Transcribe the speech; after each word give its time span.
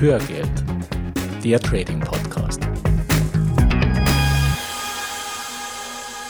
Hörgeld, 0.00 0.64
der 1.42 1.58
Trading 1.58 1.98
Podcast. 1.98 2.60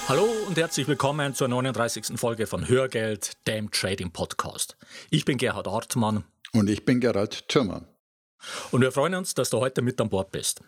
Hallo 0.09 0.25
und 0.47 0.57
herzlich 0.57 0.89
willkommen 0.89 1.35
zur 1.35 1.49
39. 1.49 2.19
Folge 2.19 2.47
von 2.47 2.67
Hörgeld, 2.67 3.33
dem 3.47 3.71
Trading 3.71 4.11
Podcast. 4.11 4.79
Ich 5.11 5.27
bin 5.27 5.37
Gerhard 5.37 5.69
Artmann. 5.69 6.25
Und 6.55 6.71
ich 6.71 6.87
bin 6.87 6.99
Gerald 7.01 7.47
Thürmann. 7.49 7.87
Und 8.71 8.81
wir 8.81 8.91
freuen 8.91 9.17
uns, 9.17 9.35
dass 9.35 9.51
du 9.51 9.59
heute 9.59 9.83
mit 9.83 10.01
an 10.01 10.09
Bord 10.09 10.33
bist. 10.33 10.63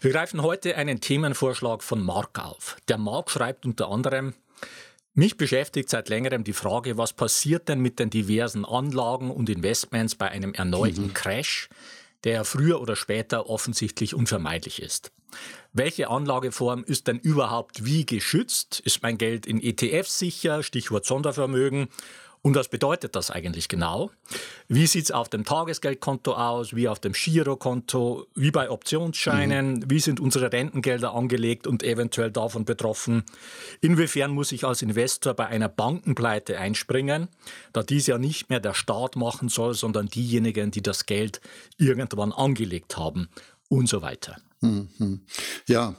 Wir 0.00 0.12
greifen 0.12 0.40
heute 0.40 0.76
einen 0.76 1.02
Themenvorschlag 1.02 1.82
von 1.82 2.02
Mark 2.02 2.42
auf. 2.42 2.78
Der 2.88 2.96
Mark 2.96 3.30
schreibt 3.30 3.66
unter 3.66 3.90
anderem, 3.90 4.32
mich 5.12 5.36
beschäftigt 5.36 5.90
seit 5.90 6.08
längerem 6.08 6.44
die 6.44 6.54
Frage, 6.54 6.96
was 6.96 7.12
passiert 7.12 7.68
denn 7.68 7.80
mit 7.80 7.98
den 7.98 8.08
diversen 8.08 8.64
Anlagen 8.64 9.30
und 9.30 9.50
Investments 9.50 10.14
bei 10.14 10.30
einem 10.30 10.54
erneuten 10.54 11.08
mhm. 11.08 11.12
Crash, 11.12 11.68
der 12.24 12.44
früher 12.44 12.80
oder 12.80 12.96
später 12.96 13.48
offensichtlich 13.48 14.14
unvermeidlich 14.14 14.80
ist. 14.80 15.12
Welche 15.72 16.10
Anlageform 16.10 16.84
ist 16.84 17.08
denn 17.08 17.18
überhaupt 17.18 17.84
wie 17.84 18.04
geschützt? 18.04 18.80
Ist 18.80 19.02
mein 19.02 19.18
Geld 19.18 19.46
in 19.46 19.62
ETFs 19.62 20.18
sicher? 20.18 20.62
Stichwort 20.62 21.06
Sondervermögen. 21.06 21.88
Und 22.44 22.56
was 22.56 22.66
bedeutet 22.66 23.14
das 23.14 23.30
eigentlich 23.30 23.68
genau? 23.68 24.10
Wie 24.66 24.88
sieht 24.88 25.04
es 25.04 25.10
auf 25.12 25.28
dem 25.28 25.44
Tagesgeldkonto 25.44 26.32
aus, 26.32 26.74
wie 26.74 26.88
auf 26.88 26.98
dem 26.98 27.12
Girokonto, 27.12 28.26
wie 28.34 28.50
bei 28.50 28.68
Optionsscheinen? 28.68 29.74
Mhm. 29.74 29.84
Wie 29.90 30.00
sind 30.00 30.18
unsere 30.18 30.50
Rentengelder 30.50 31.14
angelegt 31.14 31.68
und 31.68 31.84
eventuell 31.84 32.32
davon 32.32 32.64
betroffen? 32.64 33.22
Inwiefern 33.80 34.32
muss 34.32 34.50
ich 34.50 34.64
als 34.64 34.82
Investor 34.82 35.34
bei 35.34 35.46
einer 35.46 35.68
Bankenpleite 35.68 36.58
einspringen, 36.58 37.28
da 37.72 37.84
dies 37.84 38.08
ja 38.08 38.18
nicht 38.18 38.50
mehr 38.50 38.60
der 38.60 38.74
Staat 38.74 39.14
machen 39.14 39.48
soll, 39.48 39.74
sondern 39.74 40.08
diejenigen, 40.08 40.72
die 40.72 40.82
das 40.82 41.06
Geld 41.06 41.40
irgendwann 41.78 42.32
angelegt 42.32 42.96
haben 42.96 43.28
und 43.68 43.88
so 43.88 44.02
weiter? 44.02 44.36
Mhm. 44.62 45.20
Ja, 45.68 45.94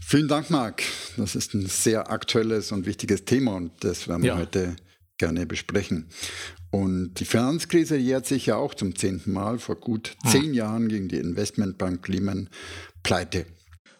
vielen 0.00 0.28
Dank, 0.28 0.48
Marc. 0.50 0.84
Das 1.16 1.34
ist 1.34 1.54
ein 1.54 1.66
sehr 1.66 2.08
aktuelles 2.10 2.70
und 2.70 2.86
wichtiges 2.86 3.24
Thema 3.24 3.56
und 3.56 3.72
das 3.80 4.06
werden 4.06 4.22
wir 4.22 4.28
ja. 4.28 4.38
heute 4.38 4.76
gerne 5.18 5.46
besprechen. 5.46 6.08
Und 6.70 7.14
die 7.14 7.24
Finanzkrise 7.24 7.96
jährt 7.96 8.26
sich 8.26 8.46
ja 8.46 8.56
auch 8.56 8.74
zum 8.74 8.94
zehnten 8.96 9.32
Mal. 9.32 9.58
Vor 9.58 9.76
gut 9.76 10.16
hm. 10.22 10.30
zehn 10.30 10.54
Jahren 10.54 10.88
ging 10.88 11.08
die 11.08 11.18
Investmentbank 11.18 12.06
Lehman 12.08 12.48
pleite. 13.02 13.46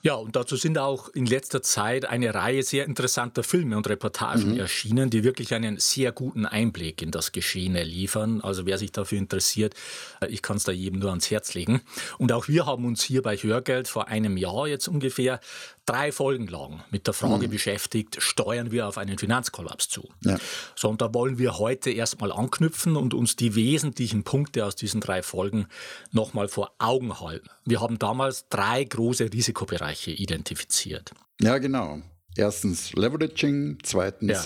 Ja, 0.03 0.15
und 0.15 0.37
dazu 0.37 0.55
sind 0.55 0.79
auch 0.79 1.09
in 1.09 1.27
letzter 1.27 1.61
Zeit 1.61 2.05
eine 2.05 2.33
Reihe 2.33 2.63
sehr 2.63 2.85
interessanter 2.85 3.43
Filme 3.43 3.77
und 3.77 3.89
Reportagen 3.89 4.53
mhm. 4.53 4.61
erschienen, 4.61 5.11
die 5.11 5.25
wirklich 5.25 5.55
einen 5.55 5.79
sehr 5.79 6.13
guten 6.13 6.47
Einblick 6.47 7.03
in 7.03 7.11
das 7.11 7.33
Geschehene 7.33 7.83
liefern. 7.83 8.41
Also 8.41 8.65
wer 8.65 8.79
sich 8.79 8.93
dafür 8.93 9.19
interessiert, 9.19 9.75
äh, 10.21 10.29
ich 10.29 10.41
kann 10.41 10.57
es 10.57 10.65
da 10.65 10.71
jedem 10.71 11.01
nur 11.01 11.11
ans 11.11 11.31
Herz 11.31 11.55
legen. 11.55 11.81
Und 12.17 12.33
auch 12.33 12.47
wir 12.47 12.65
haben 12.65 12.85
uns 12.85 13.03
hier 13.03 13.23
bei 13.23 13.37
Hörgeld 13.37 13.89
vor 13.89 14.07
einem 14.07 14.37
Jahr 14.37 14.69
jetzt 14.69 14.87
ungefähr 14.87 15.41
drei 15.89 16.13
Folgen 16.13 16.47
lang 16.47 16.83
mit 16.91 17.07
der 17.07 17.15
Frage 17.15 17.47
mhm. 17.47 17.53
beschäftigt, 17.53 18.19
steuern 18.21 18.71
wir 18.71 18.87
auf 18.87 18.99
einen 18.99 19.19
Finanzkollaps 19.19 19.89
zu. 19.89 20.09
Ja. 20.23 20.39
So, 20.77 20.89
und 20.89 21.01
da 21.01 21.13
wollen 21.15 21.39
wir 21.39 21.59
heute 21.59 21.91
erstmal 21.91 22.31
anknüpfen 22.31 22.97
und 22.97 23.15
uns 23.15 23.37
die 23.37 23.55
wesentlichen 23.55 24.23
Punkte 24.23 24.67
aus 24.67 24.77
diesen 24.77 25.01
drei 25.01 25.23
Folgen 25.23 25.67
nochmal 26.13 26.49
vor 26.49 26.73
Augen 26.79 27.21
halten. 27.21 27.49
Wir 27.65 27.81
haben 27.81 27.99
damals 27.99 28.49
drei 28.49 28.85
große 28.85 29.33
Risikobereiche 29.33 30.11
identifiziert. 30.11 31.13
Ja, 31.41 31.59
genau. 31.59 32.03
Erstens 32.37 32.93
Leveraging, 32.93 33.79
zweitens 33.83 34.31
ja. 34.31 34.45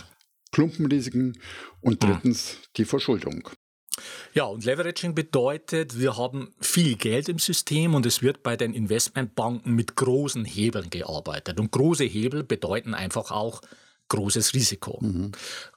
Klumpenrisiken 0.53 1.39
und 1.81 2.03
drittens 2.03 2.55
mhm. 2.55 2.67
die 2.77 2.85
Verschuldung. 2.85 3.49
Ja, 4.35 4.45
und 4.45 4.65
Leveraging 4.65 5.15
bedeutet, 5.15 5.99
wir 5.99 6.17
haben 6.17 6.55
viel 6.61 6.97
Geld 6.97 7.29
im 7.29 7.39
System 7.39 7.95
und 7.95 8.07
es 8.07 8.23
wird 8.23 8.43
bei 8.43 8.57
den 8.57 8.73
Investmentbanken 8.75 9.75
mit 9.75 9.97
großen 9.97 10.45
Hebeln 10.45 10.89
gearbeitet. 10.89 11.61
Und 11.61 11.71
große 11.71 12.05
Hebel 12.05 12.43
bedeuten 12.43 12.95
einfach 12.95 13.31
auch 13.31 13.61
großes 14.09 14.55
Risiko. 14.55 14.99
Mhm. 15.01 15.33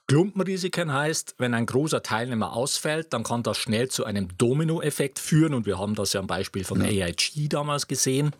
Klumpenrisiken 0.06 0.92
heißt, 0.92 1.36
wenn 1.38 1.54
ein 1.54 1.66
großer 1.66 2.02
Teilnehmer 2.02 2.52
ausfällt, 2.52 3.12
dann 3.12 3.22
kann 3.22 3.42
das 3.42 3.56
schnell 3.56 3.88
zu 3.88 4.04
einem 4.04 4.28
Dominoeffekt 4.36 5.18
führen 5.18 5.54
und 5.54 5.66
wir 5.66 5.78
haben 5.78 5.94
das 5.94 6.12
ja 6.12 6.20
am 6.20 6.26
Beispiel 6.26 6.64
von 6.64 6.80
ja. 6.80 7.06
AIG 7.06 7.48
damals 7.48 7.86
gesehen. 7.88 8.32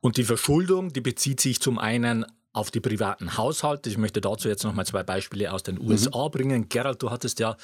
Und 0.00 0.16
die 0.16 0.24
Verschuldung, 0.24 0.92
die 0.92 1.00
bezieht 1.00 1.40
sich 1.40 1.60
zum 1.60 1.78
einen 1.78 2.26
auf 2.52 2.70
die 2.70 2.80
privaten 2.80 3.36
Haushalte. 3.36 3.90
Ich 3.90 3.98
möchte 3.98 4.20
dazu 4.20 4.48
jetzt 4.48 4.64
noch 4.64 4.74
mal 4.74 4.86
zwei 4.86 5.02
Beispiele 5.02 5.52
aus 5.52 5.62
den 5.62 5.78
USA 5.80 6.26
mhm. 6.26 6.30
bringen. 6.30 6.68
Gerald, 6.68 7.02
du 7.02 7.10
hattest 7.10 7.40
ja 7.40 7.56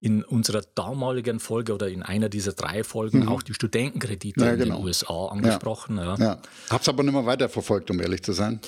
in 0.00 0.24
unserer 0.24 0.62
damaligen 0.74 1.40
Folge 1.40 1.74
oder 1.74 1.88
in 1.88 2.02
einer 2.02 2.28
dieser 2.28 2.52
drei 2.52 2.84
Folgen 2.84 3.20
mhm. 3.20 3.28
auch 3.28 3.42
die 3.42 3.54
Studentenkredite 3.54 4.40
ja, 4.40 4.46
genau. 4.46 4.52
in 4.52 4.58
den 4.58 4.68
genau. 4.70 4.86
USA 4.86 5.26
angesprochen. 5.26 5.98
Ja. 5.98 6.16
Ja. 6.16 6.42
Hab's 6.70 6.88
aber 6.88 7.02
nicht 7.02 7.12
mehr 7.12 7.26
weiterverfolgt, 7.26 7.90
um 7.90 8.00
ehrlich 8.00 8.22
zu 8.22 8.32
sein. 8.32 8.60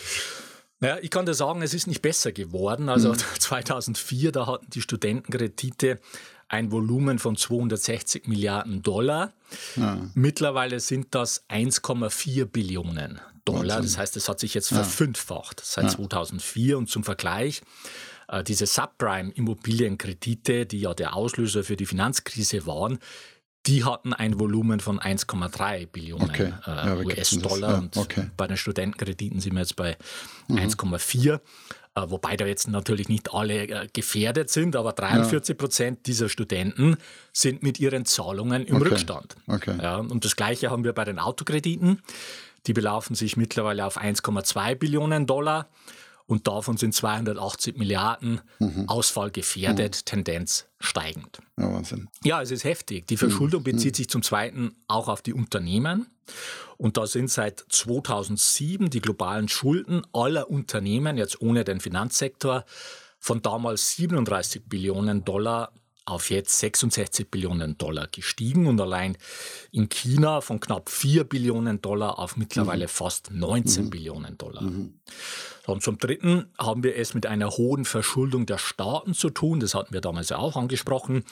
Ja, 0.81 0.99
ich 1.01 1.11
kann 1.11 1.27
dir 1.27 1.35
sagen, 1.35 1.63
es 1.63 1.75
ist 1.75 1.87
nicht 1.87 2.03
besser 2.03 2.33
geworden. 2.33 2.89
Also 2.89 3.13
mhm. 3.13 3.19
2004, 3.39 4.33
da 4.33 4.47
hatten 4.47 4.67
die 4.71 4.83
Studentenkredite 4.83 6.01
ein 6.49 6.71
Volumen 6.71 7.19
von 7.19 7.37
260 7.37 8.27
Milliarden 8.29 8.83
Dollar. 8.83 9.33
Ja. 9.77 9.99
Mittlerweile 10.15 10.81
sind 10.81 11.15
das 11.15 11.49
1,4 11.49 12.45
Billionen 12.45 13.21
Dollar. 13.47 13.81
Das 13.81 13.97
heißt, 13.97 14.17
es 14.17 14.29
hat 14.29 14.39
sich 14.39 14.53
jetzt 14.53 14.69
verfünffacht 14.69 15.63
seit 15.65 15.91
2004. 15.91 16.77
Und 16.77 16.91
zum 16.91 17.05
Vergleich, 17.05 17.63
diese 18.47 18.67
Subprime-Immobilienkredite, 18.67 20.67
die 20.67 20.81
ja 20.81 20.95
der 20.95 21.15
Auslöser 21.15 21.65
für 21.65 21.77
die 21.77 21.87
Finanzkrise 21.87 22.67
waren, 22.67 22.99
die 23.67 23.85
hatten 23.85 24.13
ein 24.13 24.41
Volumen 24.41 24.81
von 24.81 24.99
1,3 24.99 25.87
Billionen 25.87 26.31
okay. 26.31 26.53
äh, 26.67 26.71
ja, 26.71 26.97
US-Dollar. 26.97 27.71
Ja, 27.71 27.79
und 27.79 27.97
okay. 27.97 28.31
bei 28.37 28.47
den 28.47 28.57
Studentenkrediten 28.57 29.41
sind 29.41 29.53
wir 29.53 29.61
jetzt 29.61 29.77
bei 29.77 29.97
mhm. 30.49 30.59
1,4. 30.59 31.41
Äh, 31.95 32.03
wobei 32.09 32.37
da 32.37 32.47
jetzt 32.47 32.69
natürlich 32.69 33.09
nicht 33.09 33.33
alle 33.33 33.69
äh, 33.69 33.89
gefährdet 33.93 34.51
sind, 34.51 34.75
aber 34.75 34.93
43 34.93 35.57
Prozent 35.57 35.99
ja. 35.99 36.03
dieser 36.07 36.29
Studenten 36.29 36.97
sind 37.33 37.63
mit 37.63 37.79
ihren 37.79 38.05
Zahlungen 38.05 38.67
im 38.67 38.77
okay. 38.77 38.89
Rückstand. 38.89 39.37
Ja, 39.81 39.99
und 39.99 40.25
das 40.25 40.35
Gleiche 40.35 40.71
haben 40.71 40.85
wir 40.85 40.93
bei 40.93 41.05
den 41.05 41.19
Autokrediten. 41.19 42.03
Die 42.67 42.73
belaufen 42.73 43.15
sich 43.15 43.37
mittlerweile 43.37 43.85
auf 43.85 44.01
1,2 44.01 44.75
Billionen 44.75 45.27
Dollar 45.27 45.69
und 46.27 46.47
davon 46.49 46.77
sind 46.77 46.95
280 46.95 47.77
Milliarden 47.77 48.41
mhm. 48.59 48.89
Ausfall 48.89 49.31
gefährdet, 49.31 50.01
mhm. 50.01 50.05
Tendenz 50.05 50.67
steigend. 50.79 51.39
Ja, 51.59 51.73
Wahnsinn. 51.73 52.09
Ja, 52.25 52.43
es 52.43 52.51
ist 52.51 52.65
heftig. 52.65 53.07
Die 53.07 53.17
Verschuldung 53.17 53.61
mhm. 53.61 53.65
bezieht 53.65 53.97
sich 53.97 54.09
zum 54.09 54.23
Zweiten 54.23 54.75
auch 54.89 55.09
auf 55.09 55.23
die 55.23 55.33
Unternehmen. 55.33 56.07
Und 56.77 56.97
da 56.97 57.07
sind 57.07 57.31
seit 57.31 57.65
2007 57.69 58.91
die 58.91 59.01
globalen 59.01 59.49
Schulden 59.49 60.03
aller 60.13 60.51
Unternehmen, 60.51 61.17
jetzt 61.17 61.41
ohne 61.41 61.65
den 61.65 61.81
Finanzsektor, 61.81 62.65
von 63.19 63.41
damals 63.41 63.97
37 63.97 64.69
Billionen 64.69 65.25
Dollar 65.25 65.73
auf 66.05 66.31
jetzt 66.31 66.59
66 66.59 67.31
Billionen 67.31 67.79
Dollar 67.79 68.09
gestiegen 68.09 68.67
und 68.67 68.81
allein 68.81 69.17
in 69.71 69.89
China 69.89 70.41
von 70.41 70.61
knapp 70.61 70.91
4 70.91 71.25
Billionen 71.25 71.81
Dollar 71.81 72.19
auf 72.19 72.37
mittlerweile 72.37 72.85
mhm. 72.87 72.91
fast 72.91 73.31
19 73.31 73.85
mhm. 73.85 73.91
Billionen 73.91 74.39
Dollar. 74.39 74.63
Mhm. 74.63 74.95
Und 75.67 75.83
zum 75.83 75.99
Dritten 75.99 76.47
haben 76.59 76.83
wir 76.83 76.97
es 76.97 77.15
mit 77.15 77.27
einer 77.27 77.51
hohen 77.51 77.85
Verschuldung 77.85 78.47
der 78.47 78.59
Staaten 78.59 79.15
zu 79.15 79.31
tun. 79.31 79.61
Das 79.61 79.75
hatten 79.75 79.95
wir 79.95 80.01
damals 80.01 80.31
ja 80.31 80.39
auch 80.39 80.57
angesprochen. 80.57 81.25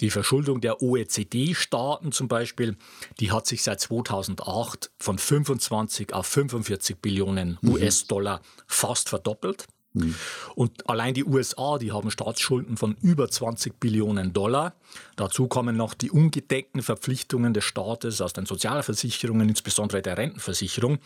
Die 0.00 0.10
Verschuldung 0.10 0.60
der 0.60 0.82
OECD-Staaten 0.82 2.12
zum 2.12 2.28
Beispiel, 2.28 2.76
die 3.18 3.32
hat 3.32 3.46
sich 3.46 3.62
seit 3.64 3.80
2008 3.80 4.92
von 4.98 5.18
25 5.18 6.12
auf 6.12 6.26
45 6.26 6.98
Billionen 6.98 7.58
mhm. 7.60 7.70
US-Dollar 7.70 8.40
fast 8.68 9.08
verdoppelt. 9.08 9.66
Mhm. 9.94 10.14
Und 10.54 10.88
allein 10.88 11.14
die 11.14 11.24
USA, 11.24 11.78
die 11.78 11.92
haben 11.92 12.10
Staatsschulden 12.10 12.76
von 12.76 12.96
über 13.02 13.28
20 13.28 13.78
Billionen 13.78 14.32
Dollar. 14.32 14.74
Dazu 15.16 15.48
kommen 15.48 15.76
noch 15.76 15.94
die 15.94 16.10
ungedeckten 16.10 16.82
Verpflichtungen 16.82 17.54
des 17.54 17.64
Staates 17.64 18.20
aus 18.20 18.32
den 18.32 18.46
Sozialversicherungen, 18.46 19.48
insbesondere 19.48 20.02
der 20.02 20.16
Rentenversicherung. 20.16 20.98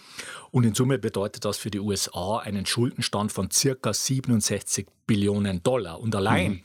Und 0.51 0.65
in 0.65 0.75
Summe 0.75 0.99
bedeutet 0.99 1.45
das 1.45 1.59
für 1.59 1.71
die 1.71 1.81
USA 1.81 2.39
einen 2.39 2.67
Schuldenstand 2.67 3.33
von 3.33 3.51
circa 3.51 3.93
67 3.93 4.87
Billionen 5.07 5.63
Dollar. 5.63 6.01
Und 6.01 6.15
allein 6.15 6.53
mhm. 6.53 6.63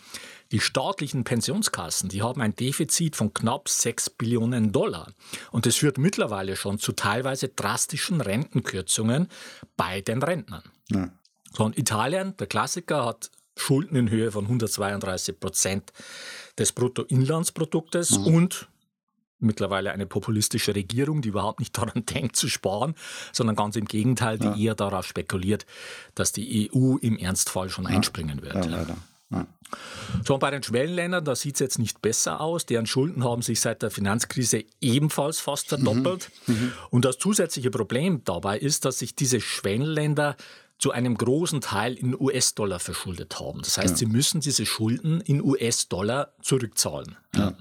Die 0.52 0.60
staatlichen 0.60 1.24
Pensionskassen, 1.24 2.10
die 2.10 2.22
haben 2.22 2.42
ein 2.42 2.54
Defizit 2.54 3.16
von 3.16 3.34
knapp 3.34 3.70
6 3.70 4.10
Billionen 4.12 4.74
Dollar. 4.74 5.14
Und 5.52 5.66
das 5.66 5.78
führt 5.78 5.98
mittlerweile 5.98 6.58
schon 6.58 6.78
zu 6.78 6.92
teilweise 6.92 7.48
drastischen 7.48 8.20
Rentenkürzungen 8.20 9.30
bei 9.78 10.02
den 10.02 10.22
Rentnern. 10.22 10.64
Ja. 10.90 11.10
So, 11.56 11.66
und 11.66 11.78
Italien, 11.78 12.36
der 12.38 12.48
Klassiker, 12.48 13.06
hat 13.06 13.32
Schulden 13.58 13.96
in 13.96 14.10
Höhe 14.10 14.32
von 14.32 14.46
132 14.46 15.40
Prozent 15.40 15.94
des 16.58 16.72
Bruttoinlandsproduktes 16.72 18.18
mhm. 18.18 18.28
und 18.28 18.70
mittlerweile 19.40 19.92
eine 19.92 20.06
populistische 20.06 20.76
Regierung, 20.76 21.22
die 21.22 21.30
überhaupt 21.30 21.60
nicht 21.60 21.78
daran 21.78 22.06
denkt 22.06 22.36
zu 22.36 22.48
sparen, 22.48 22.96
sondern 23.34 23.56
ganz 23.56 23.76
im 23.76 23.86
Gegenteil, 23.86 24.38
die 24.38 24.46
ja. 24.46 24.56
eher 24.56 24.76
darauf 24.76 25.06
spekuliert, 25.06 25.66
dass 26.16 26.32
die 26.32 26.72
EU 26.74 26.98
im 26.98 27.18
Ernstfall 27.18 27.70
schon 27.70 27.86
ja. 27.86 27.92
einspringen 27.92 28.42
wird. 28.42 28.66
Ja. 28.66 28.86
So, 30.26 30.34
und 30.34 30.42
bei 30.42 30.52
den 30.52 30.62
Schwellenländern, 30.62 31.24
da 31.24 31.36
sieht 31.36 31.56
es 31.56 31.60
jetzt 31.62 31.80
nicht 31.80 32.02
besser 32.02 32.42
aus. 32.42 32.66
Deren 32.66 32.86
Schulden 32.86 33.24
haben 33.24 33.42
sich 33.42 33.62
seit 33.62 33.82
der 33.82 33.90
Finanzkrise 33.90 34.66
ebenfalls 34.82 35.40
fast 35.40 35.70
verdoppelt. 35.70 36.30
Mhm. 36.48 36.54
Mhm. 36.54 36.72
Und 36.90 37.06
das 37.06 37.18
zusätzliche 37.18 37.72
Problem 37.72 38.24
dabei 38.26 38.60
ist, 38.60 38.84
dass 38.84 39.00
sich 39.00 39.16
diese 39.16 39.40
Schwellenländer 39.40 40.36
zu 40.82 40.92
einem 40.92 41.16
großen 41.16 41.62
Teil 41.62 41.94
in 41.94 42.20
US-Dollar 42.20 42.80
verschuldet 42.80 43.40
haben. 43.40 43.62
Das 43.62 43.78
heißt, 43.78 43.92
ja. 43.92 43.98
sie 43.98 44.06
müssen 44.08 44.42
diese 44.42 44.66
Schulden 44.66 45.22
in 45.22 45.42
US-Dollar 45.42 46.34
zurückzahlen. 46.42 47.16
Ja. 47.36 47.56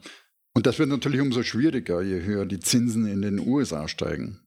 Und 0.54 0.66
das 0.66 0.78
wird 0.78 0.88
natürlich 0.88 1.20
umso 1.20 1.42
schwieriger, 1.42 2.00
je 2.00 2.22
höher 2.22 2.46
die 2.46 2.60
Zinsen 2.60 3.06
in 3.06 3.20
den 3.20 3.38
USA 3.38 3.88
steigen. 3.88 4.40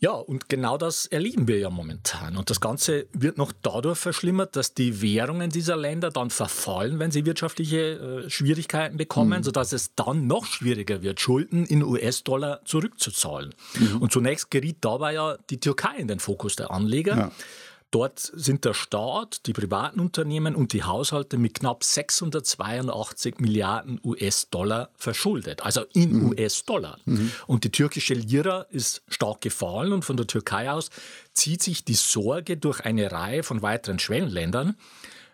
Ja, 0.00 0.12
und 0.12 0.48
genau 0.48 0.76
das 0.76 1.06
erleben 1.06 1.48
wir 1.48 1.58
ja 1.58 1.70
momentan. 1.70 2.36
Und 2.36 2.50
das 2.50 2.60
Ganze 2.60 3.06
wird 3.12 3.38
noch 3.38 3.52
dadurch 3.62 3.98
verschlimmert, 3.98 4.56
dass 4.56 4.74
die 4.74 5.00
Währungen 5.00 5.50
dieser 5.50 5.76
Länder 5.76 6.10
dann 6.10 6.30
verfallen, 6.30 6.98
wenn 6.98 7.10
sie 7.10 7.24
wirtschaftliche 7.24 8.24
äh, 8.24 8.30
Schwierigkeiten 8.30 8.96
bekommen, 8.96 9.38
mhm. 9.38 9.44
sodass 9.44 9.72
es 9.72 9.94
dann 9.94 10.26
noch 10.26 10.44
schwieriger 10.44 11.02
wird, 11.02 11.20
Schulden 11.20 11.64
in 11.64 11.82
US-Dollar 11.82 12.64
zurückzuzahlen. 12.64 13.54
Mhm. 13.78 14.02
Und 14.02 14.12
zunächst 14.12 14.50
geriet 14.50 14.78
dabei 14.80 15.14
ja 15.14 15.36
die 15.48 15.60
Türkei 15.60 15.96
in 15.96 16.08
den 16.08 16.18
Fokus 16.18 16.56
der 16.56 16.70
Anleger. 16.70 17.16
Ja. 17.16 17.32
Dort 17.90 18.20
sind 18.20 18.64
der 18.64 18.74
Staat, 18.74 19.46
die 19.46 19.52
privaten 19.52 19.98
Unternehmen 19.98 20.54
und 20.54 20.72
die 20.72 20.84
Haushalte 20.84 21.38
mit 21.38 21.54
knapp 21.54 21.82
682 21.82 23.38
Milliarden 23.38 24.00
US-Dollar 24.04 24.90
verschuldet, 24.96 25.62
also 25.62 25.84
in 25.92 26.12
mhm. 26.12 26.28
US-Dollar. 26.30 26.98
Mhm. 27.04 27.32
Und 27.48 27.64
die 27.64 27.72
türkische 27.72 28.14
Lira 28.14 28.62
ist 28.70 29.02
stark 29.08 29.40
gefallen 29.40 29.92
und 29.92 30.04
von 30.04 30.16
der 30.16 30.28
Türkei 30.28 30.70
aus 30.70 30.90
zieht 31.32 31.62
sich 31.62 31.84
die 31.84 31.94
Sorge 31.94 32.56
durch 32.56 32.80
eine 32.80 33.10
Reihe 33.10 33.42
von 33.42 33.60
weiteren 33.62 33.98
Schwellenländern 33.98 34.76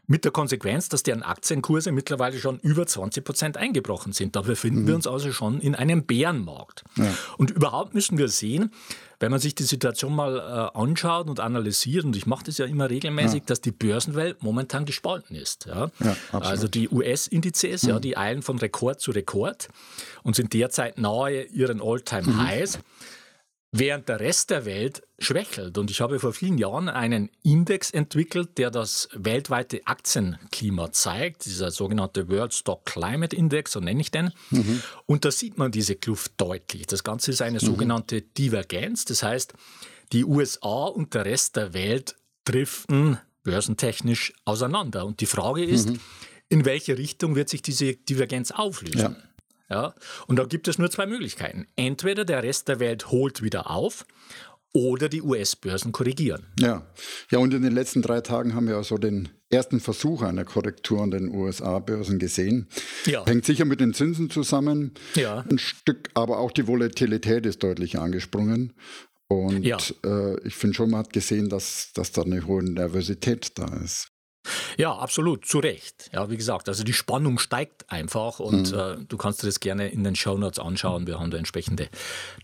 mit 0.07 0.25
der 0.25 0.33
Konsequenz, 0.33 0.89
dass 0.89 1.03
deren 1.03 1.23
Aktienkurse 1.23 1.93
mittlerweile 1.93 2.39
schon 2.39 2.59
über 2.61 2.87
20 2.87 3.25
Prozent 3.25 3.57
eingebrochen 3.57 4.13
sind. 4.13 4.37
Da 4.37 4.43
befinden 4.43 4.83
mhm. 4.83 4.89
wir 4.89 4.95
uns 4.95 5.07
also 5.07 5.33
schon 5.33 5.61
in 5.61 5.75
einem 5.75 6.05
Bärenmarkt. 6.05 6.85
Ja. 6.97 7.13
Und 7.39 7.51
überhaupt 7.51 7.95
müssen 7.95 8.19
wir 8.19 8.29
sehen, 8.29 8.71
wenn 9.19 9.31
man 9.31 9.41
sich 9.41 9.55
die 9.55 9.63
Situation 9.63 10.15
mal 10.15 10.37
äh, 10.37 10.79
anschaut 10.79 11.29
und 11.29 11.41
analysiert, 11.41 12.05
und 12.05 12.15
ich 12.17 12.27
mache 12.27 12.45
das 12.45 12.59
ja 12.59 12.67
immer 12.67 12.91
regelmäßig, 12.91 13.41
ja. 13.41 13.47
dass 13.47 13.61
die 13.61 13.73
Börsenwelt 13.73 14.43
momentan 14.43 14.85
gespalten 14.85 15.35
ist. 15.37 15.67
Ja? 15.67 15.91
ja 16.01 16.17
also 16.33 16.69
die 16.69 16.89
US-Indizes, 16.89 17.85
mhm. 17.85 17.89
ja, 17.89 17.99
die 17.99 18.17
eilen 18.17 18.43
von 18.43 18.59
Rekord 18.59 19.01
zu 19.01 19.11
Rekord 19.11 19.69
und 20.23 20.37
sind 20.37 20.53
derzeit 20.53 20.99
nahe 20.99 21.45
ihren 21.45 21.81
All-Time-Highs. 21.81 22.79
Mhm 22.79 22.83
während 23.79 24.09
der 24.09 24.21
Rest 24.21 24.51
der 24.51 24.65
Welt 24.65 25.03
schwächelt. 25.19 25.79
Und 25.79 25.91
ich 25.91 26.01
habe 26.01 26.19
vor 26.19 26.33
vielen 26.33 26.59
Jahren 26.59 26.89
einen 26.89 27.31
Index 27.43 27.91
entwickelt, 27.91 28.59
der 28.59 28.71
das 28.71 29.09
weltweite 29.13 29.87
Aktienklima 29.87 30.93
zeigt, 30.93 31.47
dieser 31.47 31.71
sogenannte 31.71 32.29
World 32.29 32.55
Stock 32.55 32.85
Climate 32.85 33.35
Index, 33.35 33.73
so 33.73 33.81
nenne 33.81 34.01
ich 34.01 34.11
den. 34.11 34.33
Mhm. 34.51 34.83
Und 35.07 35.25
da 35.25 35.31
sieht 35.31 35.59
man 35.59 35.73
diese 35.73 35.97
Kluft 35.97 36.33
deutlich. 36.37 36.87
Das 36.87 37.05
Ganze 37.05 37.31
ist 37.31 37.43
eine 37.43 37.59
mhm. 37.61 37.67
sogenannte 37.67 38.23
Divergenz, 38.23 39.05
das 39.05 39.23
heißt, 39.23 39.55
die 40.13 40.25
USA 40.25 40.87
und 40.87 41.15
der 41.15 41.25
Rest 41.25 41.57
der 41.57 41.75
Welt 41.75 42.17
driften 42.45 43.19
börsentechnisch 43.43 44.33
auseinander. 44.45 45.07
Und 45.07 45.21
die 45.21 45.27
Frage 45.27 45.65
ist, 45.65 45.91
mhm. 45.91 46.01
in 46.49 46.65
welche 46.65 46.99
Richtung 46.99 47.35
wird 47.37 47.49
sich 47.49 47.63
diese 47.63 47.95
Divergenz 47.95 48.51
auflösen? 48.51 48.99
Ja. 48.99 49.17
Ja? 49.69 49.95
Und 50.27 50.37
da 50.37 50.45
gibt 50.45 50.69
es 50.69 50.79
nur 50.79 50.91
zwei 50.91 51.07
Möglichkeiten. 51.07 51.67
Entweder 51.77 52.25
der 52.25 52.43
Rest 52.43 52.69
der 52.69 52.81
Welt 52.81 53.11
holt 53.11 53.43
wieder 53.43 53.71
auf 53.71 54.07
oder 54.73 55.09
die 55.09 55.23
US-Börsen 55.23 55.93
korrigieren. 55.93 56.47
Ja. 56.61 56.87
ja, 57.31 57.39
und 57.39 57.55
in 57.55 57.63
den 57.63 57.73
letzten 57.73 58.03
drei 58.03 58.21
Tagen 58.21 58.55
haben 58.55 58.69
wir 58.69 58.77
also 58.77 58.99
den 58.99 59.31
ersten 59.49 59.81
Versuch 59.81 60.23
einer 60.23 60.45
Korrektur 60.45 61.03
an 61.03 61.11
den 61.11 61.35
USA-Börsen 61.35 62.19
gesehen. 62.19 62.69
Ja. 63.07 63.25
Hängt 63.25 63.47
sicher 63.47 63.65
mit 63.65 63.81
den 63.81 63.95
Zinsen 63.95 64.29
zusammen, 64.29 64.93
ja. 65.15 65.45
ein 65.49 65.59
Stück, 65.59 66.11
aber 66.13 66.39
auch 66.39 66.51
die 66.51 66.67
Volatilität 66.67 67.47
ist 67.47 67.63
deutlich 67.63 67.99
angesprungen. 67.99 68.75
Und 69.29 69.65
ja. 69.65 69.79
äh, 70.05 70.39
ich 70.47 70.55
finde 70.55 70.75
schon, 70.75 70.91
man 70.91 71.01
hat 71.01 71.13
gesehen, 71.13 71.49
dass, 71.49 71.93
dass 71.95 72.13
da 72.13 72.23
eine 72.23 72.47
hohe 72.47 72.63
Nervosität 72.63 73.59
da 73.59 73.67
ist. 73.83 74.09
Ja, 74.77 74.95
absolut, 74.95 75.47
zu 75.47 75.59
Recht. 75.59 76.11
Ja, 76.13 76.31
wie 76.31 76.37
gesagt, 76.37 76.69
also 76.69 76.85
die 76.85 76.93
Spannung 76.93 77.39
steigt 77.39 77.91
einfach 77.91 78.41
und 78.41 78.73
mhm. 78.73 78.79
äh, 78.79 78.97
du 79.09 79.17
kannst 79.17 79.43
dir 79.43 79.47
das 79.47 79.61
gerne 79.61 79.89
in 79.89 80.05
den 80.05 80.17
Show 80.17 80.37
Notes 80.37 80.59
anschauen. 80.59 81.07
Wir 81.07 81.19
haben 81.19 81.31
da 81.31 81.39
entsprechende 81.39 81.89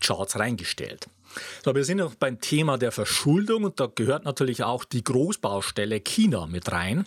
Charts 0.01 0.37
reingestellt. 0.37 1.07
So, 1.63 1.73
wir 1.73 1.83
sind 1.83 1.97
noch 1.97 2.15
beim 2.15 2.39
Thema 2.39 2.77
der 2.77 2.91
Verschuldung 2.91 3.63
und 3.63 3.79
da 3.79 3.87
gehört 3.93 4.25
natürlich 4.25 4.63
auch 4.63 4.83
die 4.83 5.03
Großbaustelle 5.03 5.99
China 5.99 6.45
mit 6.45 6.71
rein. 6.71 7.05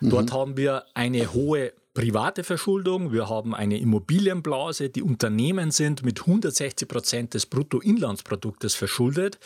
Mhm. 0.00 0.10
Dort 0.10 0.32
haben 0.32 0.56
wir 0.56 0.84
eine 0.94 1.32
hohe 1.32 1.72
private 1.94 2.42
Verschuldung, 2.42 3.12
wir 3.12 3.28
haben 3.28 3.54
eine 3.54 3.78
Immobilienblase, 3.78 4.88
die 4.88 5.02
Unternehmen 5.02 5.70
sind 5.70 6.02
mit 6.02 6.20
160 6.20 6.88
Prozent 6.88 7.34
des 7.34 7.46
Bruttoinlandsproduktes 7.46 8.74
verschuldet. 8.74 9.38